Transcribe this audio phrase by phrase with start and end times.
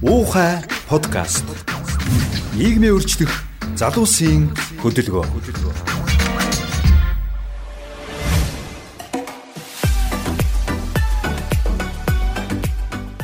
[0.00, 1.44] Уухай подкаст.
[2.56, 3.28] Нийгмийн өөрчлөх
[3.76, 4.48] залуусын
[4.80, 5.28] хөдөлгөөн.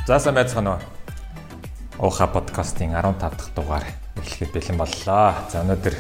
[0.05, 2.12] За сайн байцгаана уу.
[2.12, 3.88] Уухай подкастын 15 дахь дугаар
[4.20, 5.33] эхлэхэд бэлэн боллоо.
[5.48, 5.97] За өнөөдөр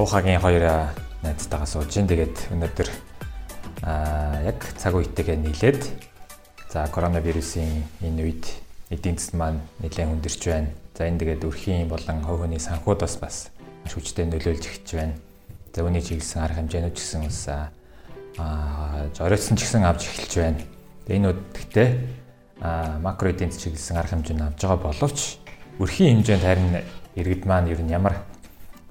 [0.00, 0.88] Уухагийн хоёр
[1.20, 2.88] найзтайгаа сууж ин тэгээд өнөөдөр
[3.84, 5.84] аа яг цаг үетэйгээ нийлээд
[6.72, 8.61] за коронавирусын энэ үед
[8.92, 10.68] эдийн засаг маань нэлээд хүндэрч байна.
[10.92, 13.48] За энэ тэгээд өрхийн болон хувь хүний санхуд бас бас
[13.84, 15.16] маш хүчтэй нөлөөлж эхэлж байна.
[15.72, 20.60] За үүний чиглэсэн арга хэмжээнүүд ч гэсэн бас аа зориулсан ч гэсэн авч эхэлж байна.
[21.08, 21.88] Энэ үдгтээ
[22.60, 25.18] аа макро эдийн засаг чиглэсэн арга хэмжээнд авч байгаа боловч
[25.80, 26.70] өрхийн хэмжээнд харин
[27.16, 28.20] иргэд маань ер нь ямар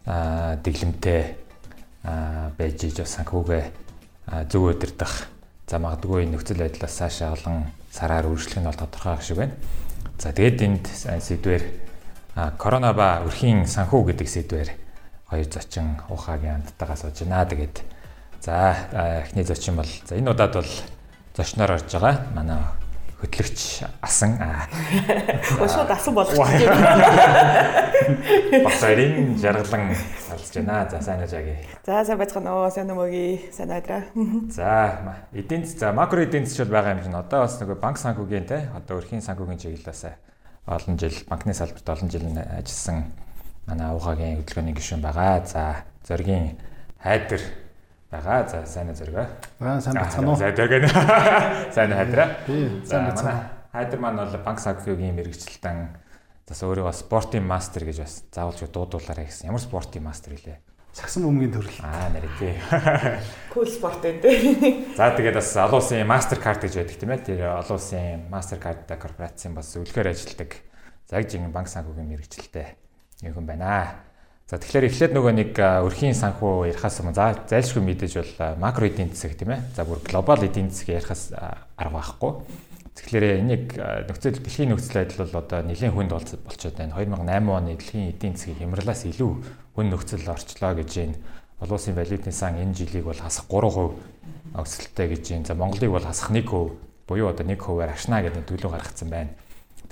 [0.05, 1.37] дэглэмтэй
[2.57, 3.63] байж иж бас санхүүгээ
[4.49, 5.13] зөв өдөрдох
[5.69, 9.55] за магадгүй нөхцөл байдлаас цаашаа олон сараар үргэлжлэх нь бол тодорхой ах шиг байна.
[10.21, 11.63] За тэгээд энд сэдвэр
[12.61, 14.69] корона ба өрхийн санхүү гэдэг сэдвэр
[15.25, 17.49] хоёр зочин ухаагийн хамттайгаа сууж байна.
[17.49, 17.81] Тэгээд
[18.45, 18.77] за
[19.25, 20.71] эхний зочин бол за энэ удаад бол
[21.33, 22.29] зочноор орж байгаа.
[22.37, 22.61] Манай
[23.21, 24.65] хөтлөгч асан аа.
[25.61, 27.85] Ошууд асан болох гэж байна.
[28.65, 29.93] Босорын жаргалан
[30.25, 30.89] салж байна.
[30.89, 31.55] За сайн ажааги.
[31.85, 32.69] За сайн байцгаана уу.
[32.73, 34.03] Сайн өмөгийн сайн айдраа.
[34.49, 38.47] За эдийн за макро эдийн засаг бол байгаа юм чинь одоо бас нөгөө банк санхүүгийн
[38.49, 40.03] те одоо өрхийн санхүүгийн чиглэлээс
[40.65, 43.13] олон жил банкны салбарт олон жил ажилласан
[43.69, 45.45] манай уугагийн хөдөлгөөний гишүүн байгаа.
[45.45, 46.57] За зоргийн
[47.03, 47.41] хайдэр
[48.11, 48.47] байгаа.
[48.51, 49.25] За сайн зөргөө.
[49.63, 50.35] Аа сайн бацхан уу.
[50.35, 50.91] За зөргөө.
[51.75, 52.27] Сайн хайдраа.
[52.45, 53.39] Тий, сайн бацхан.
[53.71, 55.79] Хайдар маань бол банк санхүүгийн мэрэгчлэлтэн
[56.51, 59.47] бас өөрийгөө спортын мастер гэж бас заавалж дуудуулаарай гэсэн.
[59.47, 60.59] Ямар спортын мастер илээ?
[60.91, 61.79] Сагсан бөмбөгийн төрөл.
[61.87, 62.51] Аа нэр тий.
[63.53, 64.27] Кул спорт энэ.
[64.99, 67.23] За тэгээд бас олон улсын MasterCard гэж байдаг тийм ээ.
[67.23, 70.59] Тэр олон улсын MasterCard корпорацийн бас үлгээр ажилладаг.
[71.07, 72.75] За яг жин банк санхүүгийн мэрэгчлэлтэй
[73.23, 74.10] юм байна.
[74.51, 79.15] За тэгэхээр эхлээд нөгөө нэг өрхийн санхүү ярихаас өмнө за зайлшгүй мэдээж бол макро эдийн
[79.15, 79.63] засаг тийм ээ.
[79.71, 81.31] За бүр глобал эдийн засаг ярихаас
[81.79, 82.31] арга байхгүй.
[82.99, 86.99] Тэгэхээр энийг нөхцөл дэлхийн нөхцөл байдал бол одоо нэлээд хүнд болчиход байна.
[86.99, 89.31] 2008 оны дэлхийн эдийн засгийн хямралаас илүү
[89.71, 91.15] хүн нөхцөл орчлоо гэж байна.
[91.63, 95.47] Олон улсын валютын сан энэ жилиг бол хасах 3% өсөлттэй гэж байна.
[95.47, 96.75] За Монголыг бол хасах 1%
[97.07, 99.31] буюу одоо 1%-аар ашна гэдэг төлөв гаргацсан байна.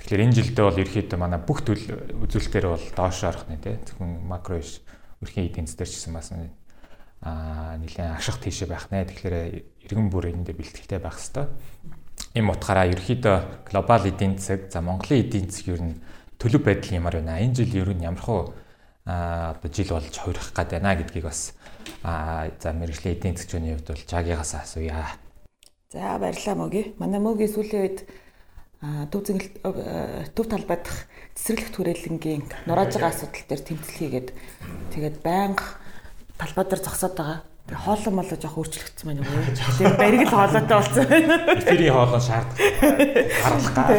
[0.00, 1.84] Тэгэхээр энэ жилдээ бол ерөөхдөө манай бүх төл
[2.24, 3.76] үзүүлэлтээр бол доош орох нэ тий.
[3.84, 4.80] Зөвхөн макро биш
[5.20, 9.04] өрхийн эдийн засгаар ч гэсэн бас аа нэлээд ашиг тийшээ байх нэ.
[9.04, 9.36] Тэгэхээр
[9.84, 11.52] иргэн бүр энэ дээр бэлтгэлтэй байх хэвээр.
[12.32, 13.36] Им утгаараа ерөөхдөө
[13.68, 16.00] глобал эдийн засаг за Монголын эдийн засаг ер нь
[16.40, 17.44] төлөв байдал ямар байна.
[17.44, 18.56] Энэ жил ер нь ямар хуу
[19.04, 21.52] аа одоо жил болж хувирах гээд байна гэдгийг бас
[22.00, 25.12] аа за мэрэгжлийн эдийн засгийн хувьд бол жагигаас асууя.
[25.92, 26.94] За баярлалаа мөги.
[26.96, 27.98] Манай мөгийн сүүлийн үед
[28.80, 29.60] төв зэнгэлт
[30.32, 31.04] төв талбайдах
[31.36, 34.28] цэцэрлэг түрээлэнгийн нурааж байгаа асуудал дээр тэмцэл хийгээд
[34.96, 35.64] тэгээд байнга
[36.40, 37.40] талбай дээр зогсоод байгаа.
[37.68, 39.44] Тэгээ хоолой мол жоох өөрчлөгдсөн байна уу?
[39.78, 41.36] Тэгээ бариг л хоолойтой болсон байна.
[41.60, 43.92] Тэрийн хоолой шаардах гаргах гаа.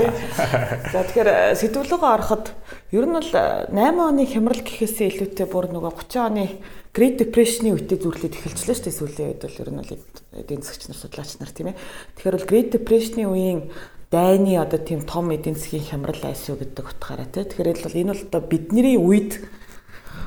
[0.90, 2.46] За тэгэхээр сэтгүүлгөө ороход
[2.90, 6.46] ер нь бол 8 оны хямрал гэхээсээ илүүтэй бүр нөгөө 30 оны
[6.92, 9.94] Great Depression-ийн үедээ зүрлээд эхэлжлээ шүү дээ сүүлийн үед бол ер нь бол
[10.36, 11.80] эдийн засгч нар судлаач нар тийм ээ.
[12.19, 13.62] Тэгэхээр бол Great Depression-ийн үеийн
[14.11, 17.47] дайны одоо тийм том эдийн засгийн хямрал айсуу гэдэг утгаараа тий.
[17.47, 19.39] Тэгэхээр бол энэ бол одоо бидний үед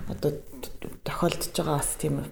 [0.09, 0.41] одоо
[1.05, 2.25] тохиолдож байгаа бас тийм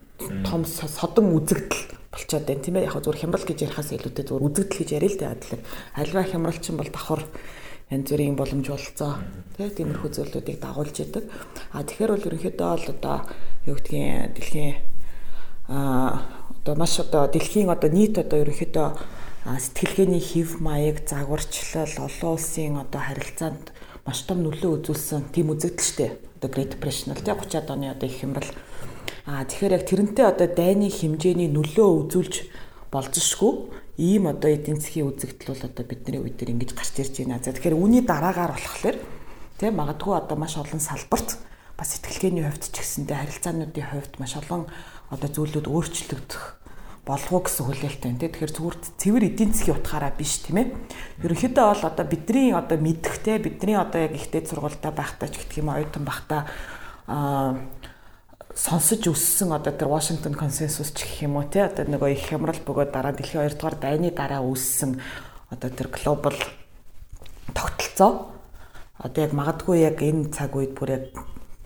[0.48, 2.88] том содон үзэгдэл болчиход байна тийм ээ.
[2.88, 5.36] Яг зүгээр хямрал гэж ярихаас илүүтэй зүгээр үзэгдэл гэж яриа л дээ.
[5.44, 5.62] Тэгэхээр
[6.00, 7.22] альва хямрал чинь бол давхар
[7.92, 9.12] янз бүрийн боломж болцоо
[9.60, 11.24] тий тиймэрхүү зүйлүүдийг дагуулж идэг.
[11.76, 13.16] А тэгэхээр бол ерөнхийдөө бол одоо
[13.68, 14.72] юу гэдгийг дэлхийн
[15.68, 16.24] а
[16.64, 18.88] одоо маш одоо дэлхийн одоо нийт одоо ерөнхийдөө
[19.42, 23.74] сэтгэлгээний хэв маяг загварчлал олон улсын одоо харилцаанд
[24.06, 26.06] маш том нөлөө үзүүлсэн тийм үзэгдэл штэ.
[26.38, 28.50] Одоо Great Depression бол тий 30-аад оны одоо их хямрал.
[29.26, 32.34] Аа тэгэхээр яг тэрнтэй одоо дайны хэмжээний нөлөө үзүүлж
[32.94, 33.52] болзошгүй
[33.98, 37.42] ийм одоо эдийн засгийн үзэгдэл бол одоо бидний үед дээр ингэж гарч ирж байна.
[37.42, 38.96] За тэгэхээр үүний дараагаар болохоор
[39.58, 41.34] тий магадгүй одоо маш олон салбарт
[41.74, 44.70] бас сэтгэлгээний хувьд ч гэсэндээ харилцаануудын хувьд маш олон
[45.10, 46.61] одоо зүйлүүд өөрчлөгдөх
[47.02, 48.22] болов уу гэсэн хүлээлттэй байна.
[48.22, 50.68] Тэгэхээр зүгээр цэвэр эдийн засгийн утгаараа биш тийм ээ.
[51.26, 55.74] Ерөнхийдөө бол одоо бидний одоо мэдхтэй бидний одоо яг ихтэй сургуультай байхдаа ч гэх юм
[55.74, 56.46] оюутан байхдаа
[57.10, 57.58] аа
[58.54, 62.60] сонсож өссөн одоо тэр Washington консенсус ч гэх юм уу тий одоо нөгөө их хямрал
[62.60, 65.00] бөгөөд дараа дэлхийн 2 дугаар дайны дараа үүссэн
[65.50, 66.36] одоо тэр глобал
[67.56, 68.28] тогтолцоо
[69.00, 71.04] одоо яг магадгүй яг энэ цаг үед бүр яг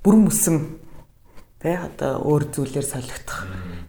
[0.07, 0.57] бүрэн мөсөн
[1.67, 3.43] тий одоо өөр зүйлээр солигдох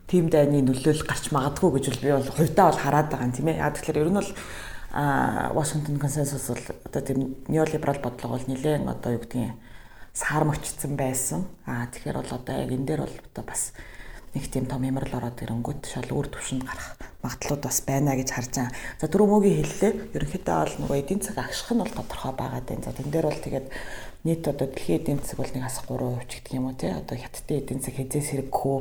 [0.10, 3.62] тийм дайны нөлөөлөл гарч магадгүй гэж би бол хувьдаа бол хараад байгаа юм тийм ээ.
[3.62, 4.32] Яг тэгэхээр ер нь бол
[4.98, 9.54] а Washington консенсус бол одоо тийм неолиберал бодлого бол нэлээд одоо юу гэдгийг
[10.18, 11.46] саармагчсан байсан.
[11.70, 13.78] А тэгэхээр бол одоо яг энэ дээр бол одоо бас
[14.34, 18.52] нэг тийм том ямарл ороод ирэнгүүт шал өөр төвшөнд гарах магадлалууд бас байна гэж харж
[18.58, 18.74] байгаа.
[18.98, 19.94] За дөрөв мөгийн хэллээ.
[20.18, 22.86] Ерөнхийдөө бол нөгөө эдийн засаг агших нь бол тодорхой байгаа дээ.
[22.86, 23.68] За тэн дээр бол тэгээд
[24.28, 26.92] нийт одоо дэлхийн эдийн засаг бол нэг хас 3% ч гэдэг юм уу те.
[26.92, 28.78] Одоо хятадын эдийн засаг хязээс хэрэггүй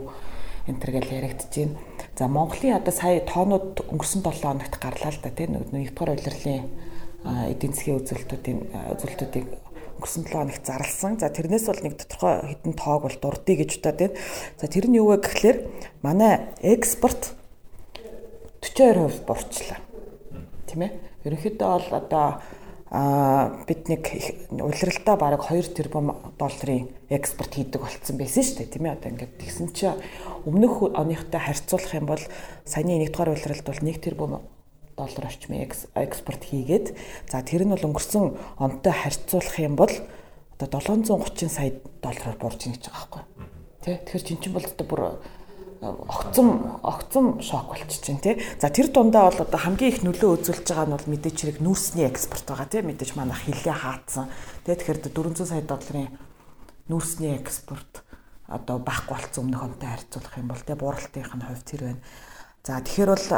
[0.67, 1.79] энэ төр гэл байна.
[2.19, 6.67] За Монголын одоо сая тоонууд өнгөрсөн 7 хоногт гарлаа л да тийм нэгдүгээр удирлын
[7.47, 8.59] эдийн засгийн үзүүлэлтүүдийн
[8.99, 9.47] үзүүлэлтүүдийг
[10.03, 11.15] өнгөрсөн 7 хоногт зарласан.
[11.23, 14.13] За тэрнээс бол нэг тодорхой хэдэн тоог бол дурдъя гэж удаа тийм.
[14.59, 15.59] За тэр нь юу вэ гэхлээр
[16.03, 17.39] манай экспорт
[18.67, 19.79] 42% буурчлаа.
[20.67, 20.91] Тийм ээ.
[21.23, 22.27] Ерөнхийдөө бол одоо
[22.97, 24.09] а бид нэг
[24.57, 28.97] улиралдаа бараг 2 тэрбум долларын экспорт хийдэг болцсон байсан шүү дээ тийм ээ.
[28.97, 30.01] Одоо ингээд тэгсэн чинь
[30.49, 32.25] өмнөх оныхтой харьцуулах юм бол
[32.65, 34.33] саяны 1 дугаар улиралд бол 1 тэрбум
[34.97, 36.97] доллар орчмын экспорт хийгээд
[37.29, 39.93] за тэр нь бол өнгөрсөн онтой харьцуулах юм бол
[40.57, 43.23] одоо 730 сая доллараар буурж ийн гэж байгаа байхгүй.
[43.85, 45.01] Тий Тэгэхээр чин чин бол одоо бүр
[45.83, 48.43] огцом огцом шок болчих чинь тий.
[48.61, 52.07] За тэр дундаа бол одоо хамгийн их нөлөө үзүүлж байгаа нь бол мэдээч хэрэг нүүрсний
[52.07, 52.83] экспорт байгаа тий.
[52.83, 54.31] Мэдээж манайх хилээ хаацсан.
[54.65, 56.09] Тий тэгэхээр 400 сая долларын
[56.89, 58.07] нүүрсний экспорт
[58.47, 62.03] одоо байхгүй болсон өмнөх онтой харьцуулах юм бол тий бууралтынх нь хувь тэр байна.
[62.67, 63.29] За тэгэхээр бол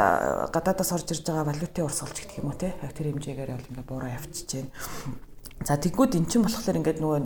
[0.53, 2.73] гадаадаас орж ирж байгаа валютын урсгалч гэх юм уу тий.
[2.93, 4.71] Тэр хэмжээгээр бол ингээ буураа явчихж байна.
[5.65, 7.19] За тэгвэл эн чинь болохоор ингээд нөгөө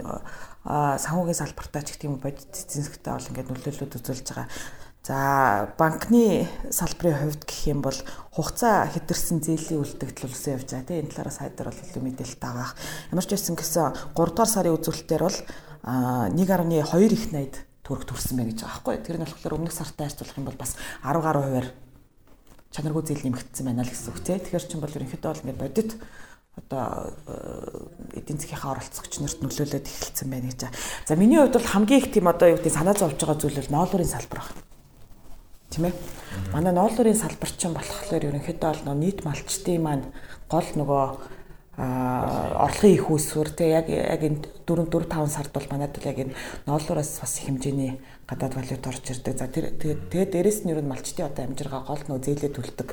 [1.00, 4.48] санхүүгийн салбартаа ч гэх юм бодит засгтаа бол ингээд нөлөөлөлд үзүүлж байгаа.
[5.04, 8.00] За банкны салбарын хувьд гэх юм бол
[8.32, 12.72] хугацаа хэтэрсэн зээлийн үлдэгдэл үлсэн явж байгаа тийм энэ талаараас хайдар бол илүү мэдээлэлтэй байгаа.
[13.12, 15.40] Ямар ч байсан гэсэн 3 дугаар сарын үзүүлэлтээр бол
[15.84, 18.96] 1.2 их 80 төгрөг төрсэн байна гэж байгаа байхгүй.
[19.04, 20.72] Тэр нь болохоор өмнөх сартай харьцуулах юм бол бас
[21.04, 21.68] 10 гаруй хувиар
[22.72, 24.40] чанаргүй зээл нэмэгдсэн байна л гэсэн үг тийм.
[24.40, 25.92] Тэгэхээр чинь бол ерөнхийдөө бол ингээд бодит
[26.64, 27.12] одоо
[28.16, 30.72] эдийн засгийнхаа оролцогч нарт нөлөөлөд эхэлсэн байна гэж.
[31.04, 33.74] За миний хувьд бол хамгийн их тийм одоо юу гэдэг санаа зовж байгаа зүйл бол
[33.84, 34.72] ноолуурын салбар байна
[35.74, 35.96] тийм ээ.
[36.54, 40.06] Манай ноолуурын салбар чинь болохоор ерөнхийдөө бол нийт малчтын маань
[40.46, 41.06] гол нөгөө
[41.74, 46.18] орлогын их үүсвэр те яг яг энэ 4 4 5 сард бол манайд бол яг
[46.22, 46.38] энэ
[46.70, 47.98] ноолуураас бас хэмжээний
[48.30, 49.34] гадаад валют орж ирдэг.
[49.34, 52.90] За тэр тэгээ дээрэс нь ер нь малчтын одоо амжиргаа гол нөө зээлээ төлдөг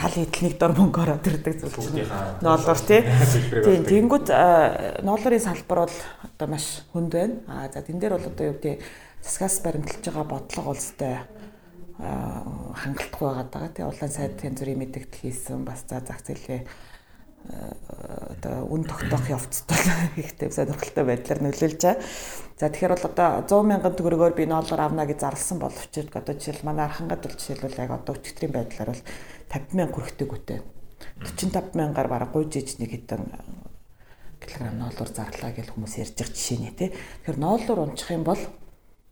[0.00, 2.08] пал эдлнийг дор мөнгө ороод ирдэг зүйл чинь
[2.40, 3.04] ноолуур тий.
[3.52, 4.32] Тийм тэнгууд
[5.04, 7.36] ноолуурын салбар бол одоо маш хүнд байна.
[7.46, 8.80] А за тэн дээр бол одоо юу гэдэг
[9.22, 11.20] засгаас баримталж байгаа бодлого улстай
[11.98, 13.68] хангалттай байгаа даа.
[13.72, 16.68] Тэгээ улаан сайд янз бүрийн мэдээлэл хийсэн бас за зах зээлийн
[17.46, 19.78] одоо үн тогтоох явцдаа
[20.20, 22.02] ихтэй сонирхолтой байдлаар нөлөөлж байгаа.
[22.58, 26.66] За тэгэхээр бол одоо 100 мянган төгрөгөөр би ноолоор авна гэж зарласан боловч одоо жишээл
[26.66, 29.02] манай архангад бол жишээлбэл яг одоо өчтөрийн байдлаар бол
[29.52, 30.58] 50 мянга хүрэхтэй гүтэй.
[31.22, 33.22] 45 мянгаар бараг гуйж иж нэг хэдэн
[34.40, 36.90] килограмм ноолоор зарлаа гэж хүмүүс ярьж байгаа жишээ нэ тий.
[36.92, 38.42] Тэгэхээр ноолоор унчих юм бол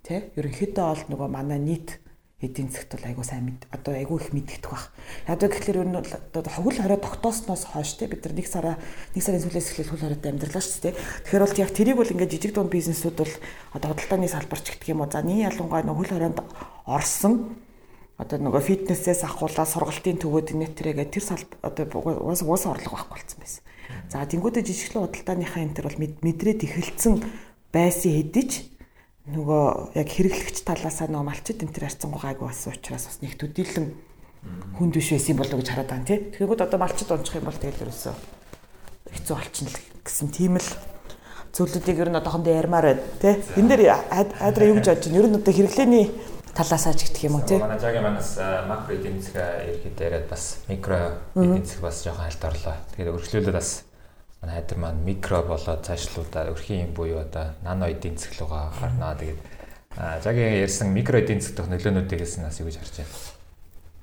[0.02, 2.03] тий ерөнхийдөө бол нөгөө манай нийт
[2.44, 4.92] эдийн засгт бол айгуу сайн мэд одоо айгуу их мэддэгдэх бах.
[5.28, 8.76] Яг гэхэлэр ер нь одоо хогл хорой тогтоосноос хойш те бид нар нэг сараа
[9.16, 10.94] нэг сарын сүүлээс эхлээл хөл хоройтой амьдралаа шүү дээ.
[11.24, 13.34] Тэгэхээр бол яг тэрийг бол ингээд жижиг дунд бизнесүүд бол
[13.72, 16.38] одоо худалдааны салбарч гэх юм уу за нэг ялангуяа нөх хөл хоройнд
[16.84, 17.34] орсон
[18.14, 21.84] одоо нөгөө фитнесээс ахуулаад сургалтын төвөөд нэтрэгээ тэр салбар одоо
[22.30, 23.62] уус уус орлого байхгүй болсон байсан.
[24.06, 27.14] За тэнгуүдэ жижиглэн худалдааныхаа энэ төр бол мэдрээд эхэлсэн
[27.74, 28.73] байсан хэдиж
[29.24, 33.86] нөгөө яг хэрэглэгч талаасаа нөгөө малчит энэ төр харьцангуй гайгүй болсон учраас бас нэг төдийлөн
[34.76, 36.18] хүнд биш байсан болов гэж хараад байна тий.
[36.28, 38.14] Тэгэхэд одоо малчит унчих юм бол тэгэл ерөөсөө
[39.16, 40.68] хэцүү болчихно л гэсэн тийм л
[41.56, 43.34] зүйлүүдийг ер нь одоохондоо ярмаар байна тий.
[43.56, 45.20] Энэ дээр адраа юу гэж бодож байна?
[45.24, 46.04] Ер нь одоо хэрэглээний
[46.52, 47.56] талаасаа ч гэх юм уу тий.
[47.56, 48.36] Манай жагийн манаас
[48.68, 52.76] макро эдийн засаг ерхэд яриад бас микро эдийн засаг бас жоохон хальт орлоо.
[52.92, 53.88] Тэгээд өргөжлүүлээд бас
[54.44, 59.16] манай хайдар маань микро болоод цаашлуудаа өрхийн юм буюу одоо нано эдийн засаг руугаа гарнаа.
[59.16, 59.40] Тэгээд
[60.20, 63.16] жагийн ярьсан микро эдийн засаг дэх нөлөөнүүдийг хэлсэн нас юу гэж харж байна.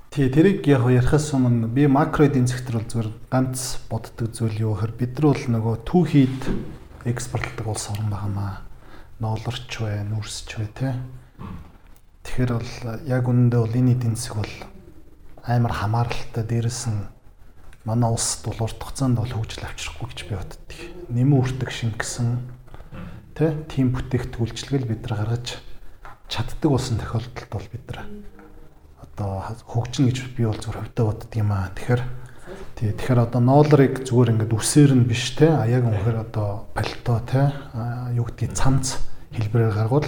[0.10, 4.74] Тий, тэрийг яг ярихаас өмнө би макро эдийн засгт бол зүгээр ганц боддог зүйл юу
[4.74, 6.42] гэхээр бид нар бол нөгөө түүхийд
[7.06, 8.66] экспортлдог улс орн байнамаа.
[9.22, 10.94] Ноолорч бай, нүрсч бай тий.
[12.26, 12.74] Тэгэхээр бол
[13.06, 14.56] яг үнэндээ бол энэ эдийн засаг бол
[15.46, 17.21] амар хамааралтай дээрэс нь
[17.86, 20.70] манай улсд бол урт хугацаанд бол хөгжил авчрахгүй гэж би боддог.
[21.10, 22.30] Нэмэн үртэг шингэсэн
[23.34, 25.58] тэ тийм бүтээгдэхүүлчлэгэл бид нар гаргаж
[26.30, 28.00] чаддаг болсон тохиолдолд бол бид нар
[29.02, 29.32] одоо
[29.66, 31.74] хөгжинэ гэж би бол зөв хөвдөө боддог юм аа.
[31.74, 32.02] Тэгэхээр
[32.78, 37.18] тий тэгэхээр одоо ноолрыг зүгээр ингээд үсээр нь биш те а яг үнэхээр одоо пальто
[37.26, 37.50] те
[38.14, 39.02] юу гэдгийг цамц
[39.34, 40.08] хэлбэрээр гаргуул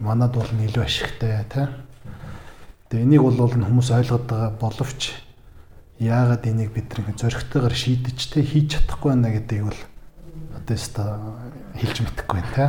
[0.00, 1.68] манад бол илүү ашигтай те.
[2.90, 5.21] Тэгээ энийг бол хүмүүс ойлгоод байгаа боловч
[6.02, 9.80] яагаад энийг бид нэг зөрөгтэйгээр шийдэж те хийж чадахгүй байна гэдгийг бол
[10.58, 11.06] одоо өстой
[11.78, 12.66] хэлж мэдэхгүй байна те.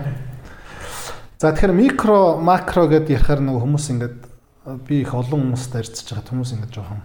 [1.42, 4.20] За тэгэхээр микро макро гэдээ ярихаар нэг хүмүүс ингээд
[4.88, 7.02] би их олон хүмүүстэй харьцаж байгаа хүмүүс ингээд жоохон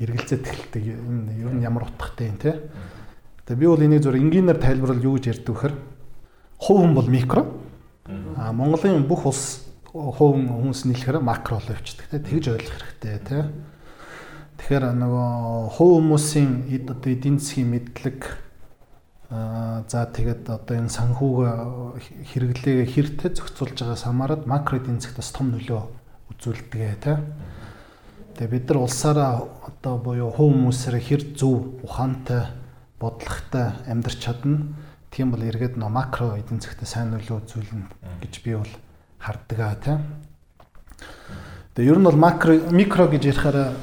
[0.00, 2.56] эргэлзээд эхэлдэг энэ ер нь ямар утгатай юм те.
[3.44, 5.74] Тэгээ би бол энийг зөв энгийнээр тайлбарлал юу гэж ярьдаг вэхэр
[6.56, 7.42] хувь хүн бол микро
[8.36, 12.18] а Монголын бүх улс хувь хүмүүс нийлэхээр макро болоо явчихдаг те.
[12.18, 13.38] Тэгж ойлгох хэрэгтэй те.
[14.62, 18.30] Тэгэхээр нөгөө хувь хүмүүсийн одоо эдийн засгийн мэдлэг
[19.90, 21.98] за тэгээд одоо энэ санхүүг
[22.30, 25.82] хэрэглээгээ хэртэй зохицуулж байгаас хамаарат макро эдийн засгт том нөлөө
[26.30, 27.18] үзүүлдэг тий.
[28.38, 32.54] Тэгээ бид нар улсаараа одоо буюу хувь хүмүүсээр хэр зөв ухаантай
[33.02, 34.78] бодлоготой амьдрч чадна.
[35.10, 38.72] Тийм бол эргээд нөө макро эдийн засгт сайн нөлөө үзүүлнэ гэж би бол
[39.18, 39.98] харддаг аа тий.
[41.74, 43.74] Тэгээ ер нь бол макро микро гэж ярихаараа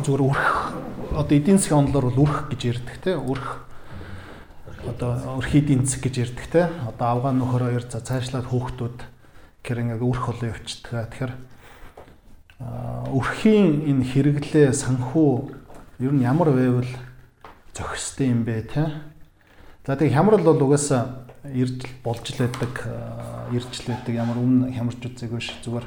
[0.00, 0.46] зүгээр үрх
[1.12, 3.68] одоо эдийн засгийн онолоор бол үрх гэж ярьдаг те үрх
[4.88, 8.98] одоо өрх эдийн засаг гэж ярьдаг те одоо авгаа нөхөр хоёр за цаашлаад хөөхтүүд
[9.62, 11.12] гэр ингээ үрх болоо явчихдаг.
[11.12, 11.32] Тэгэхээр
[13.14, 15.30] өрхийн энэ хэрэглээ санхүү
[16.02, 16.90] ер нь ямар байвал
[17.76, 18.90] зохистой юм бэ те.
[19.86, 22.72] За тэг хямрал бол угаасаа ирж болж л байдаг
[23.54, 25.86] ирж л байдаг ямар өмнө хямарч үзээгүй ш зүгээр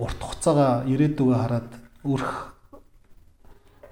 [0.00, 2.54] урт хугацаага ирээдүгөө хараад өрх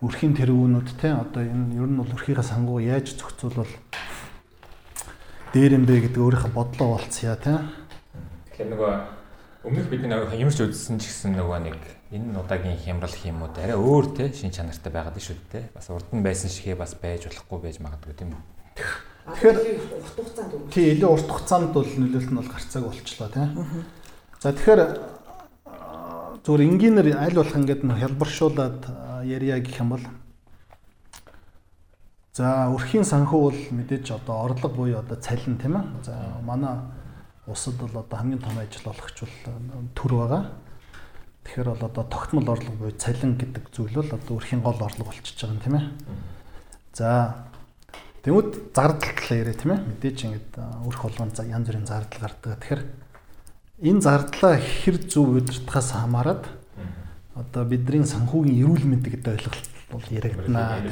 [0.02, 3.70] өрхийн тэргүүнүүд те одоо энэ ер нь бол өрхийнхаа сангуу яаж зохицуулбал
[5.52, 7.60] дээр юм бэ гэдэг өөрийнхөө бодлоо болцъя те.
[8.50, 8.92] Тэгэхээр нөгөө
[9.68, 11.78] өмнөх бидний хямарч үзсэн ч гэсэн нөгөө нэг
[12.16, 15.70] энэ удаагийн хямрал хиймүүд арай өөр те шин чанартай байгаад шүү дээ.
[15.76, 18.42] Бас урд нь байсан шигээ бас байж болохгүй байж магадгүй тийм үү.
[19.36, 19.58] Тэгэхээр
[20.00, 23.46] урт хугацаанд тий илүү урт хугацаанд бол нөлөөлт нь бол гарцааг болчлоо тий.
[24.40, 24.82] За тэгэхээр
[26.44, 28.80] зүгээр энгийнээр аль болох ингээд хялбаршуулад
[29.24, 30.04] ярья гэх юм бол
[32.40, 35.84] За өрхийн санхүү бол мэдээж одоо орлого буюу одоо цалин тийм ээ.
[36.06, 36.14] За
[36.46, 36.78] манай
[37.44, 39.36] улсад бол одоо хамгийн том ажил олгогч бол
[39.98, 40.42] төр байгаа.
[41.44, 45.42] Тэгэхээр бол одоо тогтмол орлого буюу цалин гэдэг зүйл бол одоо өрхийн гол орлого болчихж
[45.42, 45.86] байгаа юм тийм ээ.
[46.94, 47.08] За
[48.22, 49.84] Тэмүүд зардал талаа яриа тийм ээ.
[49.90, 50.52] Мэдээж ингээд
[50.86, 52.62] өрх болгонд янз бүрийн зардал гардаг.
[52.62, 52.82] Тэгэхээр
[53.80, 56.44] энэ зардлаа хэр зөв удирдахаас хамаарат
[57.34, 60.84] одоо бидний санхүүгийн эрүүл мэнд гэдэг ойлголт бол яригдана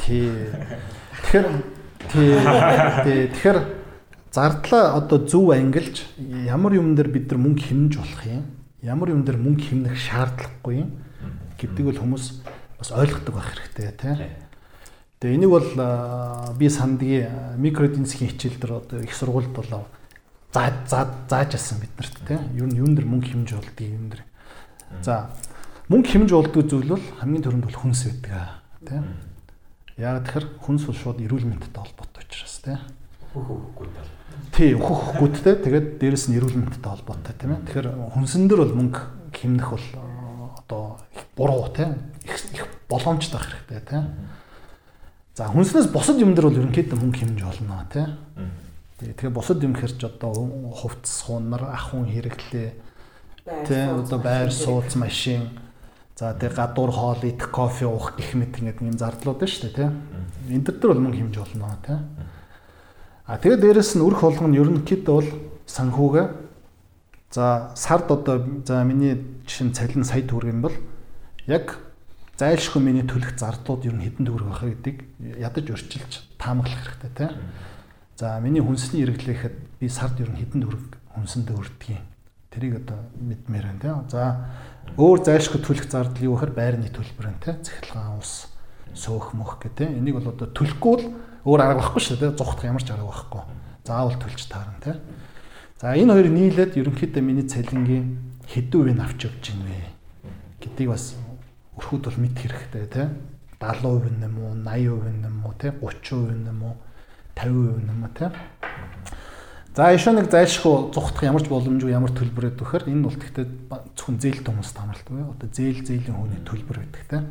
[0.00, 0.32] тий.
[1.20, 1.46] Тэгэхээр
[2.08, 3.28] тий.
[3.28, 3.58] Тэгэхээр
[4.32, 6.00] зардлаа одоо зөв ангилж
[6.48, 8.44] ямар юм дээр бид нар мөнгө хэмнэж болох юм?
[8.80, 10.90] Ямар юм дээр мөнгө хэмнэх шаардлагагүй юм?
[11.60, 12.24] Гэдэг бол хүмүүс
[12.80, 14.16] бас ойлгодог байх хэрэгтэй тий.
[15.20, 15.68] Тэгээ энийг бол
[16.56, 19.84] би сандгийн микро эдийн засгийн хичээл дээр одоо их сургуульд болоо
[20.56, 24.24] зааж зааж заажсан биднэрт тийм ер нь юун дээр мөнгө хэмж болдгийг юм дээр.
[25.04, 25.28] За
[25.92, 29.04] мөнгө хэмж болдгоо зүйл бол хамгийн түрүүнд бол хүнс байдаг тийм.
[30.00, 32.80] Яг тэгэхээр хүнс бол шууд эрүүл мэндтэй холбоотой учраас тийм.
[34.56, 37.64] Тий, өөхөх өгөхгүйтэй тэгээд дээрэс нь эрүүл мэндтэй холбоотой тийм ээ.
[37.68, 39.00] Тэгэхээр хүнсэн дээр бол мөнгө
[39.36, 39.86] хэмнэх бол
[40.56, 42.00] одоо их буруу тийм.
[42.24, 44.04] Их боломжтой байх хэрэгтэй тийм.
[45.36, 48.08] За хүнснээс босод юм дээр бол ерөнхийдөө мөнгө хэмж болно тийм
[48.96, 52.68] Тэгэхээр бусад юм хэрч одоо хувцс хунар ах хүн хэрэглээ
[53.68, 55.52] тий одоо байр сууц машин.
[56.16, 59.76] За тэг гадуур хоол идэх кофе уух гэх мэт ингээд юм зардлууд байна шүү дээ
[59.76, 59.88] тий.
[60.48, 61.98] Энэ төр дээр бол мөнгө хэмж болно тий.
[63.28, 65.30] А тэгээд дээрэс нь өрх болгоно ерөнхийдөө бол
[65.68, 66.26] санхүүгээ.
[67.36, 70.76] За сард одоо за миний жишээ цалин сая төгрөг юм бол
[71.44, 71.76] яг
[72.40, 74.98] зайлшгүй миний төлөх зардлууд ер нь хэдэн төгрөг байх гэдгийг
[75.36, 77.28] ядаж өрчилж таамаглах хэрэгтэй тий
[78.16, 82.00] За миний хүнсний эргэлээхэд би сард ер нь хэдэн төгрөг хүнсэндээ өрдгийг.
[82.48, 84.08] Тэрийг одоо мэдмээр байна тийм.
[84.08, 84.48] За
[84.96, 87.60] өөр зайлшгүй төлөх зардал юу гэхээр байрны төлбөр байна тийм.
[87.60, 88.48] Цахилгаан ус
[88.96, 90.00] сөөх мөх гэдэг тийм.
[90.00, 91.06] Энийг бол одоо төлөхгүй бол
[91.44, 92.40] өөр арга байхгүй шүү дээ.
[92.40, 93.42] Зугтах ямар ч арга байхгүй.
[93.84, 94.96] Заавал төлж таарна тийм.
[95.76, 98.16] За энэ хоёр нийлээд ерөнхийдөө миний цалингийн
[98.48, 99.92] хэдэн үеийг авч явж гин вэ
[100.64, 101.20] гэдгийг бас
[101.76, 103.10] өрхүүд бол мэдэх хэрэгтэй тийм.
[103.60, 106.76] 70% юм уу 80% юм уу тийм 30% юм уу
[107.36, 108.32] 50% юм а тийм.
[109.76, 113.44] За ишөө нэг зайлшгүй зугтах ямар ч боломжгүй ямар төлбөр өгөх вэхээр энэ бол тэгтээ
[113.92, 117.24] зөвхөн зээлт хүмүүст хамаарлалтай буюу одоо зээл зээлийн хүний төлбөр гэдэг тийм.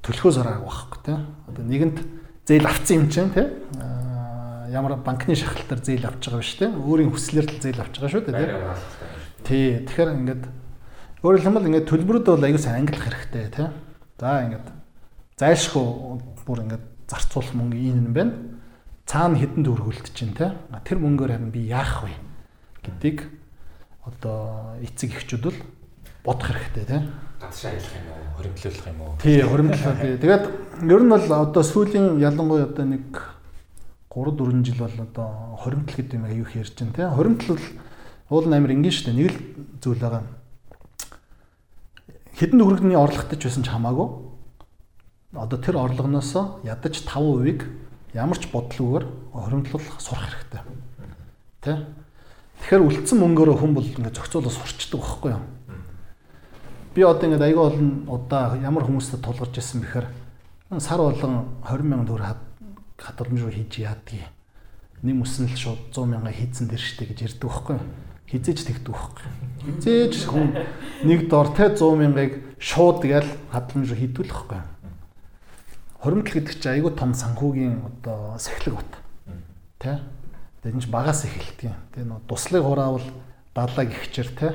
[0.00, 1.20] Төлөхөөс аргагүй байхгүй тийм.
[1.44, 1.98] Одоо нэгэнд
[2.48, 3.52] зээл авцсан юм чинь тийм.
[4.72, 6.72] Ямар банкны шахалтаар зээл авч байгаа биш тийм.
[6.88, 9.44] Өөрийн хүслээр л зээл авч байгаа шүү дээ.
[9.44, 9.84] Тий.
[9.84, 10.44] Тэгэхээр ингээд
[11.20, 13.76] өөрөөр хэлбэл ингээд төлбөрүүд бол аягүй сайн ангилах хэрэгтэй тийм.
[14.16, 14.66] За ингээд
[15.36, 15.84] зайлшгүй
[16.48, 18.53] бүр ингээд зарцуулах мөнгө энэ юм байна.
[19.06, 20.56] Цаана хэдэн төгрөг үлдэж чинь те.
[20.84, 22.12] Тэр мөнгөөр харин би яах вэ
[22.84, 23.28] гэдгийг
[24.04, 25.58] одоо эцэг эхчүүд бол
[26.24, 26.98] бодох хэрэгтэй те.
[27.40, 28.24] гадшаа аялах юм уу?
[28.36, 29.12] Хоримтлуулах юм уу?
[29.20, 30.16] Тий, хоримтлал тий.
[30.16, 30.44] Тэгээд
[30.88, 33.04] ер нь бол одоо сүүлийн ялангуяа одоо нэг
[34.08, 35.28] 3 4 жил бол одоо
[35.60, 37.04] хоримтлал гэдэг юм аюух ярьж байна тий.
[37.04, 37.60] Хоримтлал
[38.30, 39.18] уул амир ингийн шүү дээ.
[39.20, 39.38] Нэг л
[39.84, 40.22] зүйл байгаа.
[42.38, 44.08] Хэдэн төгрөгний орлоготой ч байсан ч хамаагүй.
[45.34, 47.66] Одоо тэр орлогоноос ядаж 5%-ийг
[48.14, 49.04] ямар ч бодлогоор
[49.34, 50.62] хоримтлуулах сурах хэрэгтэй.
[51.60, 51.82] Тэ?
[52.62, 55.42] Тэгэхээр үлдсэн мөнгөөрөө хүн бол ингээд зохицуулаад сурчдаг байхгүй юу?
[56.94, 60.06] Би одоо ингээд аягүй олон удаа ямар хүмүүстэй тулгарч ирсэн бэхээр
[60.78, 62.38] сар болгон 20 сая төгрөг
[63.02, 64.30] хадгаламж руу хийж яадгийг
[65.02, 67.84] нэм өснөл шууд 100 мянга хийцэн дэр штэ гэж ярьдаг байхгүй юу?
[68.30, 69.36] Хизээж тэгдэг байхгүй юу?
[69.76, 70.48] Хизээж хүн
[71.04, 74.40] нэг дор те 100 мянгаыг шууд гээл хадгаламж руу хийдүүлэх
[76.04, 78.92] Хоримтл гэдэг чинь айгүй том санхүүгийн одоо сахилэг бат.
[79.80, 80.04] Тэ?
[80.60, 81.80] Тэгээд энэ ч багаас эхэлдэг юм.
[81.96, 83.08] Тэгээ нөө туслыг хураавал
[83.56, 84.48] 70 гихчээр те.